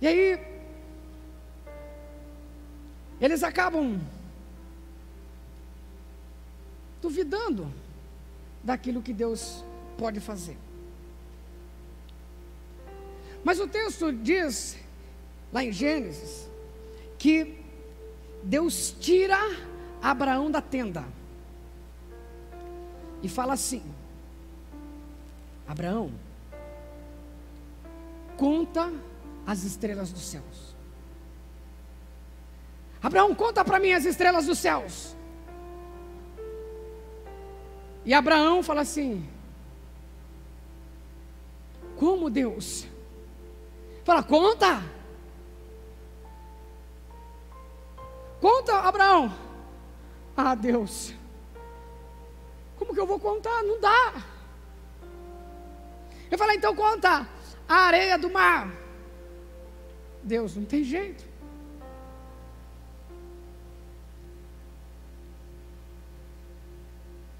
E 0.00 0.06
aí, 0.06 0.40
eles 3.20 3.42
acabam 3.42 4.00
duvidando 7.02 7.83
daquilo 8.64 9.02
que 9.02 9.12
Deus 9.12 9.64
pode 9.98 10.18
fazer. 10.18 10.56
Mas 13.44 13.60
o 13.60 13.68
texto 13.68 14.10
diz, 14.10 14.76
lá 15.52 15.62
em 15.62 15.70
Gênesis, 15.70 16.48
que 17.18 17.62
Deus 18.42 18.96
tira 18.98 19.38
Abraão 20.02 20.50
da 20.50 20.62
tenda 20.62 21.04
e 23.22 23.28
fala 23.28 23.52
assim: 23.52 23.82
Abraão, 25.66 26.10
conta 28.36 28.92
as 29.46 29.62
estrelas 29.62 30.10
dos 30.10 30.22
céus. 30.22 30.74
Abraão, 33.02 33.34
conta 33.34 33.62
para 33.62 33.78
mim 33.78 33.92
as 33.92 34.06
estrelas 34.06 34.46
dos 34.46 34.58
céus. 34.58 35.14
E 38.04 38.12
Abraão 38.12 38.62
fala 38.62 38.82
assim: 38.82 39.28
Como 41.96 42.28
Deus? 42.28 42.86
Fala, 44.04 44.22
conta. 44.22 44.82
Conta, 48.40 48.78
Abraão. 48.80 49.32
Ah, 50.36 50.54
Deus. 50.54 51.14
Como 52.76 52.92
que 52.92 53.00
eu 53.00 53.06
vou 53.06 53.18
contar? 53.18 53.62
Não 53.62 53.80
dá. 53.80 54.22
Eu 56.30 56.36
falei, 56.36 56.56
então 56.56 56.74
conta 56.74 57.26
a 57.66 57.74
areia 57.74 58.18
do 58.18 58.28
mar. 58.28 58.70
Deus, 60.22 60.56
não 60.56 60.64
tem 60.64 60.84
jeito. 60.84 61.24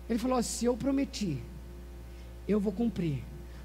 Ele 0.08 0.18
falou: 0.18 0.42
se 0.42 0.64
eu 0.64 0.76
prometi, 0.76 1.38
eu 2.46 2.60
vou 2.60 2.72
cumprir, 2.72 3.22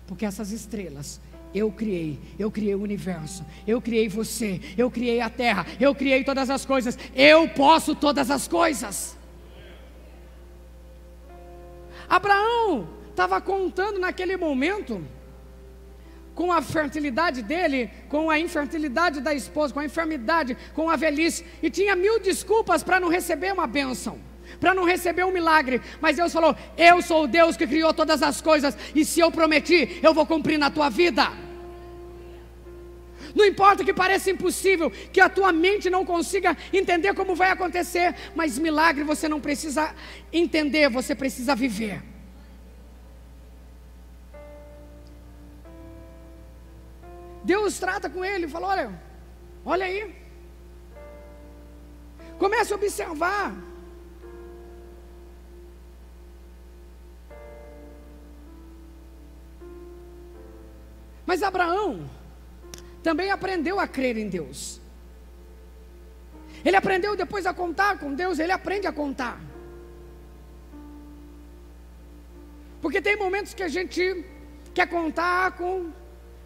porque 0.07 0.25
essas 0.25 0.51
estrelas 0.51 1.19
eu 1.53 1.71
criei, 1.71 2.19
eu 2.37 2.51
criei 2.51 2.75
o 2.75 2.81
universo, 2.81 3.43
eu 3.65 3.81
criei 3.81 4.07
você, 4.07 4.61
eu 4.77 4.89
criei 4.91 5.19
a 5.19 5.29
terra, 5.29 5.65
eu 5.79 5.95
criei 5.95 6.23
todas 6.23 6.49
as 6.49 6.65
coisas, 6.65 6.97
eu 7.15 7.49
posso 7.49 7.95
todas 7.95 8.29
as 8.29 8.47
coisas. 8.47 9.17
Abraão 12.07 12.87
estava 13.09 13.41
contando 13.41 13.99
naquele 13.99 14.37
momento 14.37 15.03
com 16.33 16.53
a 16.53 16.61
fertilidade 16.61 17.41
dele, 17.41 17.89
com 18.07 18.29
a 18.29 18.39
infertilidade 18.39 19.19
da 19.19 19.33
esposa, 19.33 19.73
com 19.73 19.79
a 19.79 19.85
enfermidade, 19.85 20.55
com 20.73 20.89
a 20.89 20.95
velhice, 20.95 21.45
e 21.61 21.69
tinha 21.69 21.95
mil 21.95 22.19
desculpas 22.19 22.81
para 22.81 22.99
não 22.99 23.09
receber 23.09 23.51
uma 23.51 23.67
bênção, 23.67 24.17
para 24.59 24.73
não 24.73 24.83
receber 24.85 25.23
um 25.25 25.31
milagre, 25.31 25.81
mas 26.01 26.17
Deus 26.17 26.31
falou: 26.31 26.55
Eu 26.77 27.01
sou 27.01 27.23
o 27.23 27.27
Deus 27.27 27.57
que 27.57 27.67
criou 27.67 27.93
todas 27.93 28.21
as 28.21 28.41
coisas, 28.41 28.77
e 28.95 29.03
se 29.03 29.19
eu 29.19 29.31
prometi, 29.31 29.99
eu 30.01 30.13
vou 30.13 30.25
cumprir 30.25 30.57
na 30.57 30.69
tua 30.69 30.89
vida. 30.89 31.27
Não 33.35 33.45
importa 33.45 33.83
que 33.83 33.93
pareça 33.93 34.31
impossível, 34.31 34.89
que 34.89 35.21
a 35.21 35.29
tua 35.29 35.51
mente 35.51 35.89
não 35.89 36.05
consiga 36.05 36.57
entender 36.73 37.13
como 37.13 37.35
vai 37.35 37.51
acontecer, 37.51 38.15
mas 38.35 38.57
milagre 38.57 39.03
você 39.03 39.27
não 39.27 39.39
precisa 39.39 39.93
entender, 40.33 40.89
você 40.89 41.13
precisa 41.13 41.55
viver. 41.55 42.01
Deus 47.43 47.79
trata 47.79 48.09
com 48.09 48.23
ele 48.23 48.47
fala: 48.47 48.67
olha, 48.67 49.01
olha 49.65 49.85
aí. 49.85 50.15
Comece 52.37 52.73
a 52.73 52.75
observar. 52.75 53.68
Mas 61.29 61.43
Abraão 61.43 62.09
também 63.03 63.29
aprendeu 63.29 63.79
a 63.79 63.87
crer 63.87 64.17
em 64.17 64.27
Deus. 64.27 64.81
Ele 66.65 66.75
aprendeu 66.75 67.15
depois 67.15 67.45
a 67.45 67.53
contar 67.53 67.99
com 67.99 68.15
Deus, 68.15 68.39
ele 68.39 68.51
aprende 68.51 68.87
a 68.87 68.91
contar. 68.91 69.39
Porque 72.81 72.99
tem 72.99 73.15
momentos 73.15 73.53
que 73.53 73.61
a 73.61 73.67
gente 73.67 74.25
quer 74.73 74.87
contar 74.89 75.51
com 75.51 75.91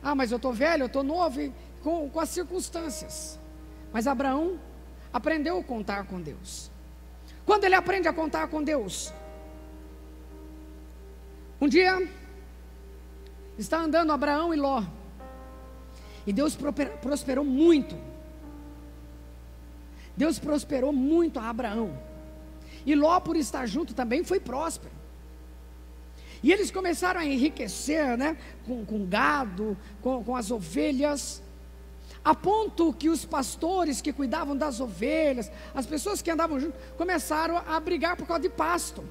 ah, 0.02 0.14
mas 0.14 0.32
eu 0.32 0.36
estou 0.36 0.52
velho, 0.52 0.84
eu 0.84 0.88
estou 0.88 1.02
novo, 1.02 1.40
com, 1.82 2.10
com 2.10 2.20
as 2.20 2.28
circunstâncias. 2.28 3.40
Mas 3.94 4.06
Abraão 4.06 4.60
aprendeu 5.14 5.60
a 5.60 5.64
contar 5.64 6.04
com 6.08 6.20
Deus. 6.20 6.70
Quando 7.46 7.64
ele 7.64 7.76
aprende 7.76 8.10
a 8.10 8.14
contar 8.14 8.50
com 8.50 8.62
Deus, 8.62 9.14
um 11.62 11.70
dia 11.70 12.06
está 13.58 13.80
andando 13.80 14.12
Abraão 14.12 14.54
e 14.54 14.58
Ló, 14.58 14.84
e 16.26 16.32
Deus 16.32 16.58
prosperou 17.02 17.44
muito. 17.44 17.96
Deus 20.16 20.40
prosperou 20.40 20.94
muito 20.94 21.40
a 21.40 21.50
Abraão. 21.50 21.98
E 22.86 22.96
Ló, 22.96 23.20
por 23.20 23.36
estar 23.36 23.66
junto, 23.66 23.94
também 23.94 24.24
foi 24.24 24.40
próspero. 24.40 24.94
E 26.42 26.52
eles 26.52 26.70
começaram 26.70 27.22
a 27.22 27.26
enriquecer 27.26 28.18
né, 28.18 28.38
com, 28.66 28.86
com 28.86 29.06
gado, 29.06 29.78
com, 30.02 30.24
com 30.24 30.36
as 30.36 30.52
ovelhas, 30.52 31.42
a 32.24 32.36
ponto 32.36 32.94
que 32.94 33.10
os 33.10 33.26
pastores 33.26 34.02
que 34.02 34.14
cuidavam 34.14 34.56
das 34.56 34.80
ovelhas, 34.80 35.50
as 35.74 35.86
pessoas 35.86 36.22
que 36.22 36.30
andavam 36.30 36.60
junto, 36.60 36.78
começaram 36.98 37.58
a 37.58 37.80
brigar 37.80 38.18
por 38.18 38.28
causa 38.28 38.44
de 38.44 38.50
pasto. 38.50 39.04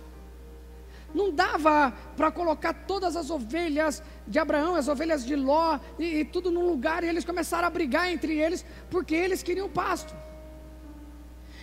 Não 1.15 1.31
dava 1.31 1.93
para 2.17 2.31
colocar 2.31 2.73
todas 2.73 3.17
as 3.17 3.31
ovelhas 3.31 4.03
de 4.27 4.39
Abraão, 4.39 4.75
as 4.75 4.89
ovelhas 4.89 5.25
de 5.25 5.37
Ló, 5.37 5.79
e, 5.99 6.21
e, 6.21 6.25
tudo 6.25 6.51
num 6.51 6.67
lugar, 6.67 7.05
e 7.05 7.09
eles 7.09 7.25
começaram 7.25 7.69
a 7.69 7.71
brigar 7.71 8.11
entre 8.11 8.39
eles, 8.39 8.65
porque 8.91 9.15
eles 9.15 9.43
queriam 9.43 9.69
pasto. 9.69 10.15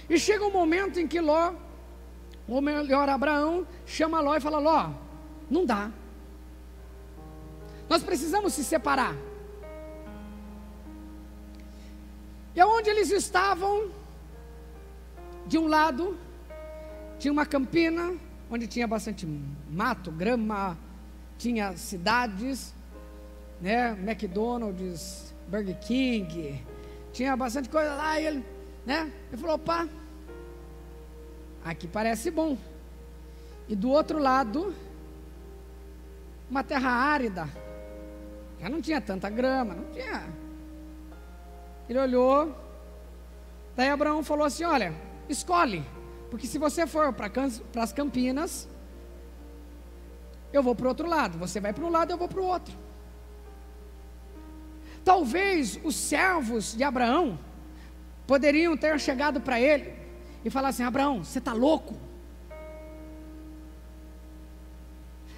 E 0.10 0.20
chega 0.20 0.46
um 0.46 0.52
momento 0.52 1.00
em 1.00 1.08
que 1.08 1.20
Ló, 1.20 1.54
ou 2.48 2.62
melhor, 2.62 3.10
Abraão, 3.10 3.68
chama 3.86 4.20
Ló 4.20 4.36
e 4.36 4.40
fala: 4.40 4.60
Ló, 4.60 4.92
não 5.50 5.66
dá. 5.66 5.92
Nós 7.88 8.04
precisamos 8.04 8.54
se 8.54 8.64
separar. 8.64 9.16
E 12.56 12.60
aonde 12.60 12.90
eles 12.90 13.10
estavam, 13.10 13.90
de 15.46 15.58
um 15.58 15.68
lado, 15.68 16.18
tinha 17.18 17.32
uma 17.32 17.46
campina, 17.46 18.14
onde 18.50 18.68
tinha 18.68 18.88
bastante 18.88 19.28
mato, 19.70 20.12
grama, 20.12 20.78
tinha 21.38 21.76
cidades, 21.78 22.74
né, 23.62 23.92
McDonald's, 23.92 25.34
Burger 25.48 25.80
King, 25.80 26.64
tinha 27.14 27.36
bastante 27.36 27.70
coisa 27.70 27.94
lá, 27.96 28.20
e 28.20 28.26
ele, 28.26 28.46
né, 28.86 29.12
ele 29.32 29.42
falou, 29.42 29.56
opa, 29.56 29.88
aqui 31.64 31.88
parece 31.88 32.32
bom. 32.32 32.58
E 33.68 33.76
do 33.76 33.90
outro 33.90 34.18
lado, 34.18 34.74
uma 36.50 36.64
terra 36.64 36.90
árida. 36.90 37.48
Já 38.60 38.68
não 38.68 38.82
tinha 38.82 39.00
tanta 39.00 39.30
grama, 39.30 39.76
não 39.76 39.86
tinha. 39.92 40.28
Ele 41.88 42.00
olhou. 42.00 42.56
Daí 43.76 43.90
Abraão 43.90 44.24
falou 44.24 44.46
assim: 44.46 44.64
Olha, 44.64 44.94
escolhe, 45.30 45.84
porque 46.30 46.48
se 46.48 46.58
você 46.58 46.86
for 46.86 47.12
para 47.14 47.32
as 47.82 47.92
Campinas, 47.92 48.68
eu 50.54 50.62
vou 50.62 50.76
para 50.76 50.86
o 50.86 50.90
outro 50.90 51.08
lado. 51.08 51.38
Você 51.38 51.60
vai 51.60 51.74
para 51.74 51.84
um 51.84 51.90
lado, 51.90 52.12
eu 52.12 52.18
vou 52.18 52.28
para 52.28 52.42
o 52.42 52.46
outro. 52.46 52.76
Talvez 55.04 55.80
os 55.84 55.96
servos 55.96 56.76
de 56.76 56.84
Abraão 56.84 57.40
poderiam 58.28 58.78
ter 58.78 59.00
chegado 59.00 59.42
para 59.42 59.60
ele 59.60 59.94
e 60.44 60.50
falar 60.50 60.70
assim: 60.70 60.84
Abraão, 60.84 61.24
você 61.24 61.40
está 61.40 61.54
louco? 61.54 61.96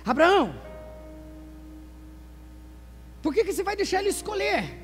Abraão, 0.05 0.55
por 3.21 3.33
que, 3.33 3.43
que 3.43 3.53
você 3.53 3.63
vai 3.63 3.75
deixar 3.75 3.99
ele 3.99 4.09
escolher? 4.09 4.77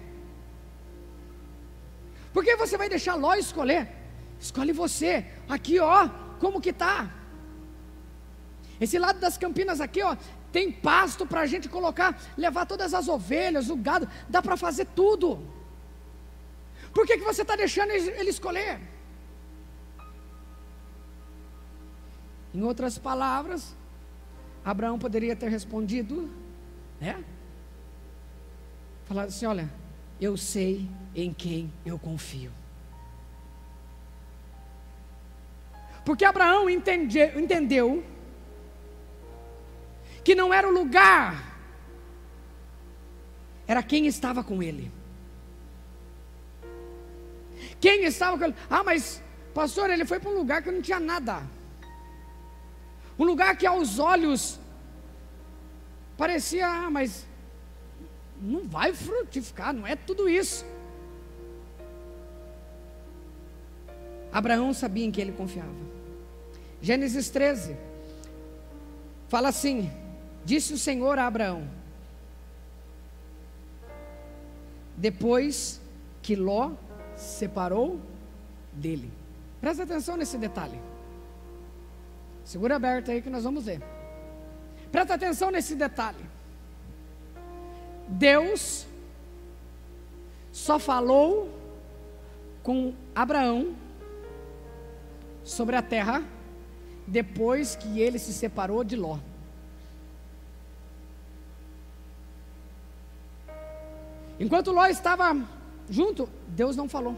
Por 2.32 2.44
que 2.44 2.56
você 2.56 2.78
vai 2.78 2.88
deixar 2.88 3.16
Ló 3.16 3.34
escolher? 3.34 3.97
Escolhe 4.40 4.72
você. 4.72 5.26
Aqui, 5.48 5.80
ó, 5.80 6.10
como 6.40 6.62
que 6.62 6.72
tá? 6.72 7.12
Esse 8.80 9.00
lado 9.00 9.20
das 9.20 9.38
Campinas 9.38 9.82
aqui, 9.82 10.02
ó, 10.04 10.16
tem 10.52 10.72
pasto 10.72 11.26
para 11.26 11.42
a 11.42 11.46
gente 11.46 11.68
colocar, 11.68 12.20
levar 12.38 12.66
todas 12.66 12.94
as 12.94 13.08
ovelhas, 13.08 13.70
o 13.70 13.76
gado, 13.76 14.08
dá 14.30 14.42
para 14.42 14.56
fazer 14.56 14.86
tudo. 14.86 15.40
Por 16.94 17.06
que, 17.06 17.18
que 17.18 17.24
você 17.24 17.42
está 17.42 17.56
deixando 17.56 17.92
ele 17.92 18.30
escolher? 18.30 18.80
Em 22.54 22.62
outras 22.62 22.98
palavras, 22.98 23.76
Abraão 24.64 24.98
poderia 24.98 25.36
ter 25.36 25.50
respondido, 25.50 26.30
né? 27.00 27.24
Falado 29.06 29.28
assim: 29.28 29.46
olha, 29.46 29.72
eu 30.20 30.36
sei 30.36 30.90
em 31.16 31.34
quem 31.34 31.72
eu 31.86 32.00
confio. 32.00 32.52
Porque 36.08 36.24
Abraão 36.24 36.70
entende, 36.70 37.20
entendeu 37.36 38.02
que 40.24 40.34
não 40.34 40.54
era 40.54 40.66
o 40.66 40.72
lugar, 40.72 41.60
era 43.68 43.84
quem 43.84 44.08
estava 44.08 44.42
com 44.42 44.64
ele. 44.64 44.90
Quem 47.82 48.06
estava 48.06 48.38
com 48.38 48.46
ele? 48.46 48.56
Ah, 48.70 48.86
mas, 48.86 49.22
pastor, 49.54 49.90
ele 49.90 50.06
foi 50.06 50.18
para 50.18 50.30
um 50.30 50.36
lugar 50.36 50.64
que 50.64 50.72
não 50.72 50.82
tinha 50.82 50.98
nada. 50.98 51.46
Um 53.20 53.26
lugar 53.26 53.58
que 53.58 53.68
aos 53.68 54.00
olhos 54.00 54.58
parecia, 56.16 56.70
ah, 56.70 56.90
mas 56.90 57.28
não 58.42 58.66
vai 58.66 58.94
frutificar, 58.94 59.74
não 59.74 59.86
é 59.86 59.98
tudo 59.98 60.30
isso. 60.30 60.66
Abraão 64.32 64.74
sabia 64.74 65.04
em 65.04 65.12
que 65.12 65.20
ele 65.20 65.34
confiava. 65.34 65.97
Gênesis 66.82 67.30
13 67.30 67.76
fala 69.28 69.50
assim: 69.50 69.92
Disse 70.46 70.74
o 70.74 70.78
Senhor 70.78 71.18
a 71.18 71.28
Abraão, 71.28 71.68
depois 74.96 75.82
que 76.22 76.36
Ló 76.36 76.72
separou 77.16 78.00
dele. 78.72 79.12
Presta 79.60 79.84
atenção 79.84 80.16
nesse 80.16 80.38
detalhe. 80.38 80.80
Segura 82.46 82.76
aberto 82.76 83.12
aí 83.12 83.22
que 83.22 83.30
nós 83.30 83.44
vamos 83.44 83.66
ler. 83.66 83.82
Presta 84.92 85.16
atenção 85.16 85.52
nesse 85.52 85.76
detalhe. 85.76 86.24
Deus 88.08 88.86
só 90.52 90.80
falou 90.80 91.54
com 92.64 92.94
Abraão 93.14 93.76
sobre 95.44 95.76
a 95.76 95.82
terra 95.82 96.24
depois 97.08 97.76
que 97.76 98.02
ele 98.02 98.20
se 98.20 98.34
separou 98.34 98.84
de 98.84 98.98
Ló. 98.98 99.18
Enquanto 104.40 104.72
Ló 104.72 104.86
estava 104.86 105.36
junto, 105.90 106.30
Deus 106.50 106.76
não 106.76 106.88
falou. 106.90 107.16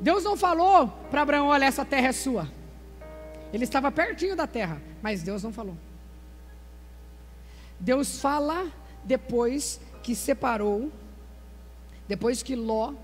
Deus 0.00 0.24
não 0.24 0.36
falou 0.36 0.88
para 1.10 1.22
Abraão: 1.22 1.46
olha, 1.48 1.66
essa 1.66 1.84
terra 1.84 2.08
é 2.08 2.12
sua. 2.12 2.50
Ele 3.52 3.64
estava 3.64 3.92
pertinho 3.92 4.34
da 4.34 4.46
terra, 4.46 4.80
mas 5.02 5.22
Deus 5.22 5.42
não 5.42 5.52
falou. 5.52 5.76
Deus 7.78 8.18
fala 8.18 8.72
depois 9.04 9.80
que 10.02 10.14
separou, 10.16 10.90
depois 12.08 12.42
que 12.42 12.56
Ló 12.56 12.94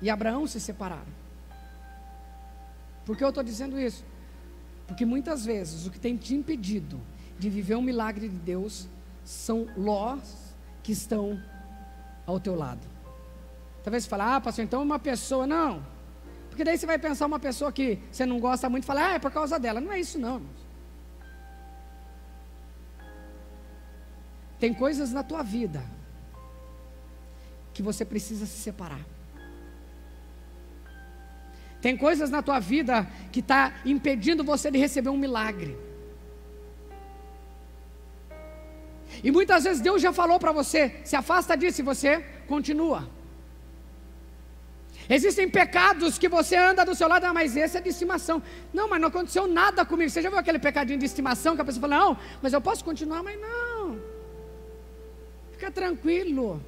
e 0.00 0.08
Abraão 0.10 0.46
se 0.46 0.58
separaram. 0.58 1.21
Por 3.04 3.16
que 3.16 3.24
eu 3.24 3.28
estou 3.28 3.42
dizendo 3.42 3.78
isso? 3.78 4.04
Porque 4.86 5.04
muitas 5.04 5.44
vezes 5.44 5.86
o 5.86 5.90
que 5.90 5.98
tem 5.98 6.16
te 6.16 6.34
impedido 6.34 7.00
de 7.38 7.48
viver 7.50 7.76
um 7.76 7.82
milagre 7.82 8.28
de 8.28 8.36
Deus 8.36 8.88
são 9.24 9.66
Lós 9.76 10.54
que 10.82 10.92
estão 10.92 11.42
ao 12.26 12.38
teu 12.38 12.54
lado. 12.54 12.86
Talvez 13.82 14.04
você 14.04 14.10
fale, 14.10 14.22
ah, 14.22 14.40
pastor, 14.40 14.64
então 14.64 14.82
uma 14.82 14.98
pessoa, 14.98 15.46
não. 15.46 15.84
Porque 16.48 16.62
daí 16.62 16.76
você 16.76 16.86
vai 16.86 16.98
pensar 16.98 17.26
uma 17.26 17.40
pessoa 17.40 17.72
que 17.72 17.98
você 18.10 18.26
não 18.26 18.38
gosta 18.38 18.68
muito 18.68 18.84
e 18.84 18.86
fala, 18.86 19.06
ah, 19.06 19.14
é 19.14 19.18
por 19.18 19.32
causa 19.32 19.58
dela. 19.58 19.80
Não 19.80 19.90
é 19.90 19.98
isso 19.98 20.18
não. 20.18 20.42
Tem 24.60 24.72
coisas 24.72 25.12
na 25.12 25.22
tua 25.24 25.42
vida 25.42 25.82
que 27.72 27.82
você 27.82 28.04
precisa 28.04 28.46
se 28.46 28.60
separar. 28.60 29.04
Tem 31.82 31.96
coisas 31.96 32.30
na 32.30 32.40
tua 32.40 32.60
vida 32.60 33.08
que 33.32 33.40
está 33.40 33.74
impedindo 33.84 34.44
você 34.44 34.70
de 34.70 34.78
receber 34.78 35.10
um 35.10 35.16
milagre. 35.18 35.76
E 39.22 39.32
muitas 39.32 39.64
vezes 39.64 39.82
Deus 39.82 40.00
já 40.00 40.12
falou 40.12 40.38
para 40.38 40.52
você: 40.52 41.00
se 41.04 41.16
afasta 41.16 41.56
disso 41.56 41.80
e 41.80 41.84
você 41.84 42.20
continua. 42.46 43.08
Existem 45.08 45.48
pecados 45.50 46.18
que 46.18 46.28
você 46.28 46.54
anda 46.56 46.84
do 46.84 46.94
seu 46.94 47.08
lado, 47.08 47.24
ah, 47.24 47.34
mas 47.34 47.56
esse 47.56 47.76
é 47.76 47.80
de 47.80 47.88
estimação. 47.88 48.40
Não, 48.72 48.88
mas 48.88 49.00
não 49.00 49.08
aconteceu 49.08 49.48
nada 49.48 49.84
comigo. 49.84 50.08
Você 50.08 50.22
já 50.22 50.30
viu 50.30 50.38
aquele 50.38 50.60
pecadinho 50.60 51.00
de 51.00 51.06
estimação 51.06 51.56
que 51.56 51.62
a 51.62 51.64
pessoa 51.64 51.80
fala, 51.80 51.98
não, 51.98 52.18
mas 52.40 52.52
eu 52.52 52.60
posso 52.60 52.84
continuar, 52.84 53.24
mas 53.24 53.38
não. 53.40 54.00
Fica 55.50 55.68
tranquilo. 55.70 56.62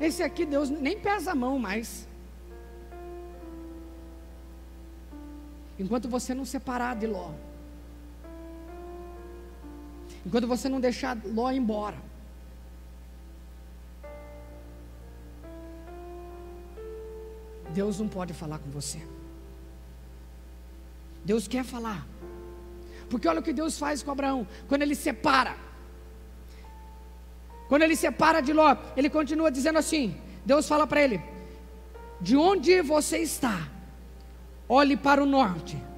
Esse 0.00 0.22
aqui 0.22 0.46
Deus 0.46 0.70
nem 0.70 0.98
pesa 0.98 1.32
a 1.32 1.34
mão 1.34 1.58
mais. 1.58 2.08
Enquanto 5.78 6.08
você 6.08 6.34
não 6.34 6.44
separar 6.44 6.96
de 6.96 7.06
Ló. 7.06 7.32
Enquanto 10.26 10.46
você 10.46 10.68
não 10.68 10.80
deixar 10.80 11.16
Ló 11.24 11.50
embora. 11.50 11.96
Deus 17.70 18.00
não 18.00 18.08
pode 18.08 18.32
falar 18.32 18.58
com 18.58 18.70
você. 18.70 19.00
Deus 21.24 21.46
quer 21.46 21.64
falar. 21.64 22.06
Porque 23.10 23.28
olha 23.28 23.40
o 23.40 23.42
que 23.42 23.52
Deus 23.52 23.78
faz 23.78 24.02
com 24.02 24.10
Abraão. 24.10 24.46
Quando 24.68 24.82
ele 24.82 24.94
separa. 24.94 25.54
Quando 27.68 27.82
ele 27.82 27.96
separa 27.96 28.40
de 28.40 28.52
Ló, 28.52 28.76
ele 28.96 29.10
continua 29.10 29.50
dizendo 29.50 29.78
assim: 29.78 30.16
Deus 30.44 30.66
fala 30.66 30.86
para 30.86 31.02
ele: 31.02 31.22
De 32.20 32.36
onde 32.36 32.80
você 32.82 33.18
está, 33.18 33.68
olhe 34.68 34.96
para 34.96 35.22
o 35.22 35.26
norte 35.26 35.88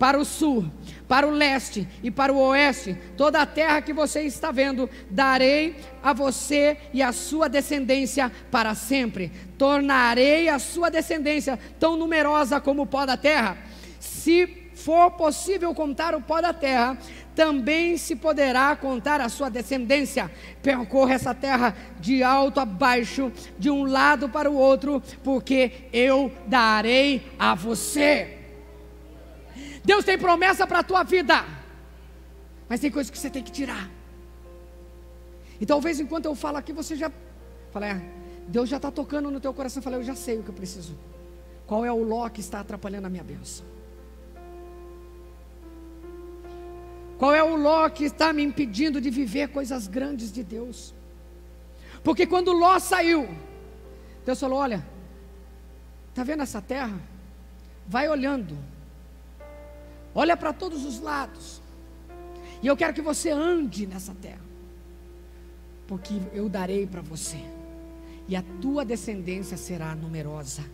para 0.00 0.18
o 0.18 0.24
sul, 0.24 0.64
para 1.06 1.28
o 1.28 1.30
leste 1.30 1.86
e 2.02 2.10
para 2.10 2.32
o 2.32 2.38
oeste, 2.38 2.96
toda 3.18 3.42
a 3.42 3.44
terra 3.44 3.82
que 3.82 3.92
você 3.92 4.22
está 4.22 4.50
vendo, 4.50 4.88
darei 5.10 5.76
a 6.02 6.14
você 6.14 6.78
e 6.94 7.02
a 7.02 7.12
sua 7.12 7.50
descendência 7.50 8.32
para 8.50 8.74
sempre. 8.74 9.30
Tornarei 9.58 10.48
a 10.48 10.58
sua 10.58 10.88
descendência 10.88 11.58
tão 11.78 11.98
numerosa 11.98 12.58
como 12.62 12.84
o 12.84 12.86
pó 12.86 13.04
da 13.04 13.18
terra. 13.18 13.58
Se 13.98 14.70
for 14.74 15.10
possível 15.10 15.74
contar 15.74 16.14
o 16.14 16.22
pó 16.22 16.40
da 16.40 16.54
terra, 16.54 16.96
também 17.34 17.96
se 17.96 18.16
poderá 18.16 18.74
contar 18.76 19.20
a 19.20 19.28
sua 19.28 19.48
descendência. 19.48 20.30
Percorra 20.62 21.14
essa 21.14 21.34
terra 21.34 21.76
de 21.98 22.22
alto 22.22 22.60
a 22.60 22.64
baixo, 22.64 23.32
de 23.58 23.70
um 23.70 23.84
lado 23.84 24.28
para 24.28 24.50
o 24.50 24.54
outro, 24.54 25.02
porque 25.22 25.88
eu 25.92 26.32
darei 26.46 27.30
a 27.38 27.54
você. 27.54 28.38
Deus 29.84 30.04
tem 30.04 30.18
promessa 30.18 30.66
para 30.66 30.80
a 30.80 30.82
tua 30.82 31.02
vida, 31.02 31.44
mas 32.68 32.80
tem 32.80 32.90
coisas 32.90 33.10
que 33.10 33.18
você 33.18 33.30
tem 33.30 33.42
que 33.42 33.50
tirar. 33.50 33.88
E 35.60 35.66
talvez 35.66 36.00
enquanto 36.00 36.26
eu 36.26 36.34
falo 36.34 36.56
aqui, 36.56 36.72
você 36.72 36.96
já 36.96 37.10
fala, 37.70 37.86
é, 37.86 38.02
Deus 38.48 38.68
já 38.68 38.76
está 38.76 38.90
tocando 38.90 39.30
no 39.30 39.40
teu 39.40 39.52
coração. 39.52 39.82
Falei, 39.82 40.00
eu 40.00 40.04
já 40.04 40.14
sei 40.14 40.38
o 40.38 40.42
que 40.42 40.48
eu 40.48 40.54
preciso. 40.54 40.98
Qual 41.66 41.84
é 41.84 41.92
o 41.92 42.02
ló 42.02 42.28
que 42.28 42.40
está 42.40 42.60
atrapalhando 42.60 43.06
a 43.06 43.10
minha 43.10 43.22
bênção? 43.22 43.64
Qual 47.20 47.34
é 47.34 47.42
o 47.42 47.54
ló 47.54 47.86
que 47.90 48.04
está 48.04 48.32
me 48.32 48.42
impedindo 48.42 48.98
de 48.98 49.10
viver 49.10 49.48
coisas 49.48 49.86
grandes 49.86 50.32
de 50.32 50.42
Deus? 50.42 50.94
Porque 52.02 52.26
quando 52.26 52.50
Ló 52.50 52.78
saiu, 52.78 53.28
Deus 54.24 54.40
falou: 54.40 54.58
Olha, 54.58 54.86
está 56.08 56.24
vendo 56.24 56.42
essa 56.42 56.62
terra? 56.62 56.98
Vai 57.86 58.08
olhando, 58.08 58.56
olha 60.14 60.34
para 60.34 60.54
todos 60.54 60.86
os 60.86 60.98
lados, 60.98 61.60
e 62.62 62.66
eu 62.66 62.74
quero 62.74 62.94
que 62.94 63.02
você 63.02 63.28
ande 63.28 63.86
nessa 63.86 64.14
terra, 64.14 64.40
porque 65.86 66.14
eu 66.32 66.48
darei 66.48 66.86
para 66.86 67.02
você, 67.02 67.44
e 68.26 68.34
a 68.34 68.42
tua 68.62 68.82
descendência 68.82 69.58
será 69.58 69.94
numerosa. 69.94 70.64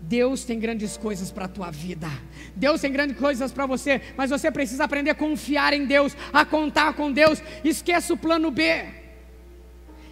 Deus 0.00 0.44
tem 0.44 0.58
grandes 0.58 0.96
coisas 0.96 1.30
para 1.30 1.46
a 1.46 1.48
tua 1.48 1.70
vida. 1.70 2.08
Deus 2.54 2.80
tem 2.80 2.92
grandes 2.92 3.18
coisas 3.18 3.52
para 3.52 3.66
você, 3.66 4.00
mas 4.16 4.30
você 4.30 4.50
precisa 4.50 4.84
aprender 4.84 5.10
a 5.10 5.14
confiar 5.14 5.72
em 5.72 5.86
Deus, 5.86 6.16
a 6.32 6.44
contar 6.44 6.94
com 6.94 7.12
Deus. 7.12 7.42
Esqueça 7.64 8.14
o 8.14 8.16
plano 8.16 8.50
B. 8.50 8.84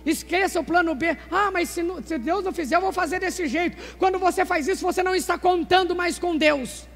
Esqueça 0.05 0.61
o 0.61 0.65
plano 0.65 0.95
B. 0.95 1.17
Ah, 1.31 1.51
mas 1.53 1.69
se, 1.69 1.83
não, 1.83 2.03
se, 2.03 2.19
Deus 2.19 2.45
não 2.45 2.53
fizer, 2.53 2.77
eu 2.77 2.81
vou 2.81 2.93
fazer 2.93 3.21
desse 3.21 3.47
jeito. 3.47 3.97
Quando 3.97 4.19
você 4.19 4.45
faz 4.45 4.69
isso, 4.69 4.83
você 4.83 5.03
não 5.03 5.15
está 5.15 5.39
contando 5.39 5.95
mais 5.95 6.19
com 6.19 6.37
Deus. 6.37 6.89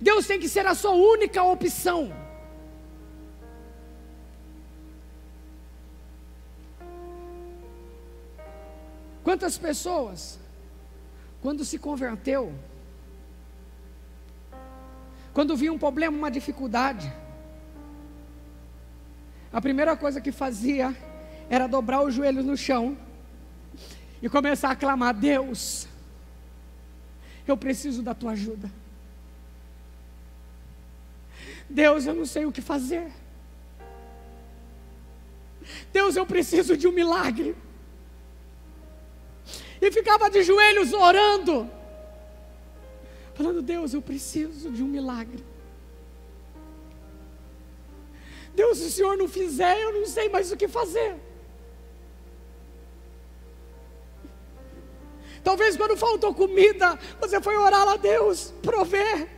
Deus 0.00 0.26
tem 0.26 0.38
que 0.38 0.48
ser 0.48 0.66
a 0.66 0.74
sua 0.74 0.92
única 0.92 1.42
opção. 1.42 2.12
Quantas 9.22 9.58
pessoas, 9.58 10.38
quando 11.42 11.64
se 11.64 11.78
converteu, 11.78 12.54
quando 15.32 15.56
via 15.56 15.72
um 15.72 15.78
problema, 15.78 16.16
uma 16.16 16.30
dificuldade, 16.30 17.12
a 19.52 19.60
primeira 19.60 19.96
coisa 19.96 20.20
que 20.20 20.32
fazia 20.32 20.96
era 21.48 21.66
dobrar 21.66 22.02
os 22.02 22.14
joelhos 22.14 22.44
no 22.44 22.56
chão 22.56 22.96
e 24.22 24.28
começar 24.28 24.70
a 24.70 24.76
clamar: 24.76 25.14
Deus, 25.14 25.86
eu 27.46 27.56
preciso 27.56 28.02
da 28.02 28.14
tua 28.14 28.32
ajuda. 28.32 28.70
Deus, 31.68 32.06
eu 32.06 32.14
não 32.14 32.26
sei 32.26 32.46
o 32.46 32.52
que 32.52 32.60
fazer. 32.60 33.12
Deus, 35.92 36.16
eu 36.16 36.26
preciso 36.26 36.76
de 36.76 36.88
um 36.88 36.92
milagre. 36.92 37.54
E 39.80 39.90
ficava 39.90 40.28
de 40.28 40.42
joelhos 40.42 40.92
orando, 40.92 41.70
falando: 43.34 43.62
Deus, 43.62 43.94
eu 43.94 44.02
preciso 44.02 44.70
de 44.70 44.82
um 44.82 44.86
milagre. 44.86 45.42
Deus, 48.54 48.78
se 48.78 48.86
o 48.86 48.90
Senhor 48.90 49.16
não 49.16 49.28
fizer, 49.28 49.80
eu 49.80 49.92
não 49.92 50.06
sei 50.06 50.28
mais 50.28 50.52
o 50.52 50.56
que 50.56 50.68
fazer. 50.68 51.16
Talvez 55.42 55.76
quando 55.76 55.96
faltou 55.96 56.34
comida, 56.34 56.98
você 57.18 57.40
foi 57.40 57.56
orar 57.56 57.84
lá, 57.86 57.96
Deus, 57.96 58.52
prover. 58.60 59.28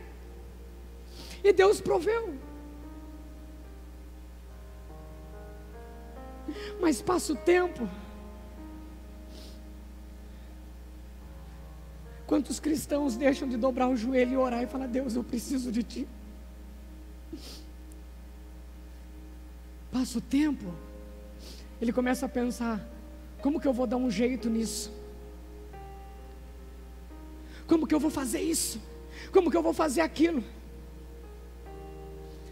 E 1.43 1.53
Deus 1.53 1.79
proveu. 1.79 2.33
Mas 6.81 7.01
passa 7.01 7.33
o 7.33 7.35
tempo. 7.35 7.89
Quantos 12.25 12.59
cristãos 12.59 13.15
deixam 13.15 13.47
de 13.47 13.57
dobrar 13.57 13.89
o 13.89 13.95
joelho 13.95 14.33
e 14.33 14.37
orar 14.37 14.63
e 14.63 14.67
falar: 14.67 14.87
Deus, 14.87 15.15
eu 15.15 15.23
preciso 15.23 15.71
de 15.71 15.83
Ti. 15.83 16.07
Passa 19.91 20.17
o 20.17 20.21
tempo, 20.21 20.73
ele 21.79 21.91
começa 21.91 22.25
a 22.25 22.29
pensar: 22.29 22.85
como 23.41 23.59
que 23.59 23.67
eu 23.67 23.73
vou 23.73 23.85
dar 23.85 23.97
um 23.97 24.09
jeito 24.09 24.49
nisso? 24.49 24.91
Como 27.67 27.87
que 27.87 27.93
eu 27.93 27.99
vou 27.99 28.11
fazer 28.11 28.41
isso? 28.41 28.81
Como 29.31 29.49
que 29.49 29.57
eu 29.57 29.63
vou 29.63 29.73
fazer 29.73 30.01
aquilo? 30.01 30.43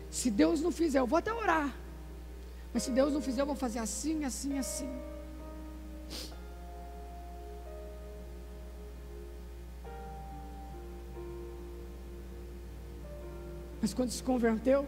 Se 0.09 0.30
Deus 0.30 0.61
não 0.61 0.72
fizer, 0.72 0.99
eu 0.99 1.07
vou 1.07 1.17
até 1.17 1.34
orar. 1.34 1.74
Mas 2.74 2.84
se 2.84 2.91
Deus 2.91 3.13
não 3.13 3.22
fizer, 3.22 3.41
eu 3.41 3.45
vou 3.45 3.55
fazer 3.55 3.80
assim, 3.80 4.24
assim, 4.24 4.57
assim. 4.57 4.89
Mas 13.82 13.93
quando 13.93 14.11
se 14.11 14.21
converteu, 14.21 14.86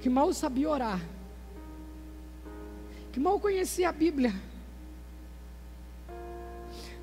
que 0.00 0.08
mal 0.08 0.32
sabia 0.32 0.70
orar, 0.70 1.00
que 3.12 3.18
mal 3.18 3.40
conhecia 3.40 3.88
a 3.88 3.92
Bíblia, 3.92 4.32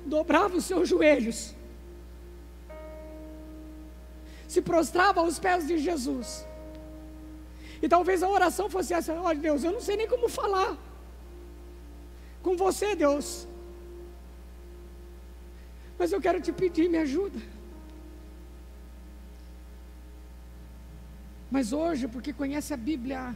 dobrava 0.06 0.56
os 0.56 0.64
seus 0.64 0.88
joelhos, 0.88 1.54
se 4.48 4.62
prostrava 4.62 5.20
aos 5.20 5.38
pés 5.38 5.66
de 5.66 5.78
Jesus. 5.78 6.46
E 7.82 7.88
talvez 7.88 8.22
a 8.22 8.28
oração 8.28 8.68
fosse 8.68 8.94
essa: 8.94 9.12
olha, 9.14 9.38
Deus, 9.38 9.62
eu 9.62 9.72
não 9.72 9.80
sei 9.80 9.96
nem 9.96 10.08
como 10.08 10.28
falar 10.28 10.76
com 12.42 12.56
você, 12.56 12.96
Deus, 12.96 13.46
mas 15.98 16.10
eu 16.12 16.20
quero 16.20 16.40
te 16.40 16.50
pedir, 16.50 16.88
me 16.88 16.96
ajuda. 16.96 17.38
Mas 21.50 21.72
hoje, 21.72 22.06
porque 22.06 22.32
conhece 22.32 22.72
a 22.72 22.76
Bíblia, 22.76 23.34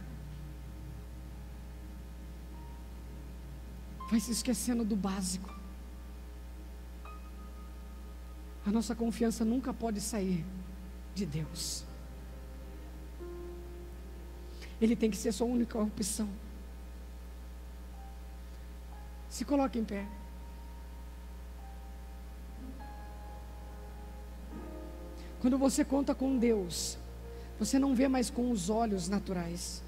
vai 4.09 4.19
se 4.19 4.31
esquecendo 4.31 4.85
do 4.85 4.95
básico. 4.95 5.53
A 8.65 8.71
nossa 8.71 8.95
confiança 8.95 9.43
nunca 9.43 9.73
pode 9.73 9.99
sair 9.99 10.45
de 11.13 11.25
Deus. 11.25 11.83
Ele 14.79 14.95
tem 14.95 15.11
que 15.11 15.17
ser 15.17 15.31
sua 15.31 15.47
única 15.47 15.77
opção. 15.77 16.29
Se 19.29 19.43
coloque 19.43 19.77
em 19.77 19.83
pé. 19.83 20.07
Quando 25.41 25.57
você 25.57 25.85
conta 25.85 26.15
com 26.15 26.37
Deus, 26.37 26.97
você 27.57 27.79
não 27.79 27.95
vê 27.95 28.07
mais 28.07 28.29
com 28.29 28.51
os 28.51 28.69
olhos 28.69 29.07
naturais. 29.07 29.81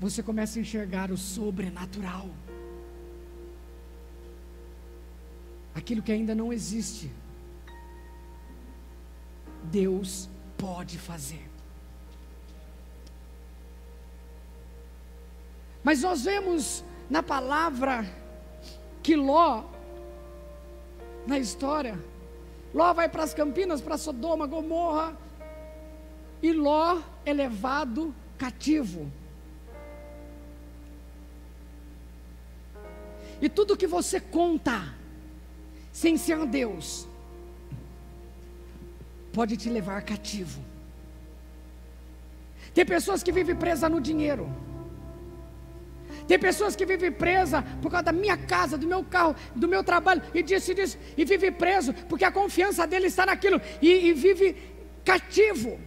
Você 0.00 0.22
começa 0.22 0.58
a 0.58 0.62
enxergar 0.62 1.10
o 1.10 1.16
sobrenatural. 1.16 2.28
Aquilo 5.74 6.02
que 6.02 6.12
ainda 6.12 6.34
não 6.34 6.52
existe. 6.52 7.10
Deus 9.64 10.28
pode 10.58 10.98
fazer. 10.98 11.48
Mas 15.82 16.02
nós 16.02 16.24
vemos 16.24 16.84
na 17.08 17.22
palavra 17.22 18.04
que 19.02 19.14
Ló, 19.14 19.64
na 21.26 21.38
história, 21.38 21.98
Ló 22.72 22.92
vai 22.92 23.08
para 23.08 23.22
as 23.22 23.34
Campinas, 23.34 23.80
para 23.80 23.98
Sodoma, 23.98 24.46
Gomorra, 24.46 25.16
e 26.42 26.52
Ló 26.52 27.00
é 27.24 27.32
levado 27.32 28.14
cativo. 28.36 29.10
E 33.40 33.48
tudo 33.48 33.76
que 33.76 33.86
você 33.86 34.20
conta, 34.20 34.94
sem 35.92 36.16
ser 36.16 36.46
Deus, 36.46 37.06
pode 39.32 39.56
te 39.56 39.68
levar 39.68 40.02
cativo. 40.02 40.64
Tem 42.72 42.84
pessoas 42.84 43.22
que 43.22 43.32
vivem 43.32 43.56
presas 43.56 43.90
no 43.90 44.00
dinheiro. 44.00 44.48
Tem 46.26 46.38
pessoas 46.38 46.74
que 46.74 46.86
vivem 46.86 47.12
presas 47.12 47.62
por 47.82 47.90
causa 47.90 48.04
da 48.04 48.12
minha 48.12 48.36
casa, 48.36 48.78
do 48.78 48.86
meu 48.86 49.04
carro, 49.04 49.36
do 49.54 49.68
meu 49.68 49.84
trabalho, 49.84 50.22
e 50.32 50.42
disso 50.42 50.72
e 50.72 50.74
disso, 50.74 50.98
e 51.16 51.24
vive 51.24 51.50
preso, 51.50 51.92
porque 52.08 52.24
a 52.24 52.32
confiança 52.32 52.86
dele 52.86 53.08
está 53.08 53.26
naquilo, 53.26 53.60
e, 53.82 54.08
e 54.08 54.12
vive 54.12 54.56
cativo. 55.04 55.78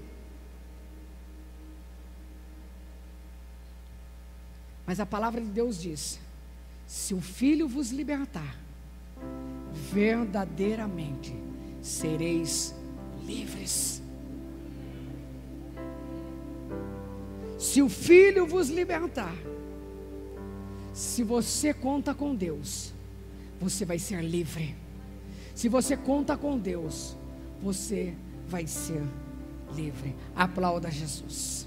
Mas 4.87 5.01
a 5.01 5.05
palavra 5.05 5.41
de 5.41 5.47
Deus 5.47 5.79
diz: 5.79 6.17
se 6.87 7.13
o 7.13 7.19
Filho 7.19 7.67
vos 7.67 7.91
libertar, 7.91 8.57
verdadeiramente 9.91 11.35
sereis 11.81 12.73
livres. 13.25 14.01
Se 17.59 17.81
o 17.81 17.89
Filho 17.89 18.47
vos 18.47 18.69
libertar, 18.69 19.35
se 20.93 21.21
você 21.21 21.73
conta 21.73 22.13
com 22.13 22.33
Deus, 22.33 22.93
você 23.59 23.83
vai 23.83 23.99
ser 23.99 24.23
livre. 24.23 24.73
Se 25.53 25.67
você 25.67 25.97
conta 25.97 26.37
com 26.37 26.57
Deus, 26.57 27.15
você 27.61 28.13
vai 28.47 28.65
ser 28.67 29.03
livre. 29.75 30.15
Aplauda 30.35 30.89
Jesus. 30.89 31.66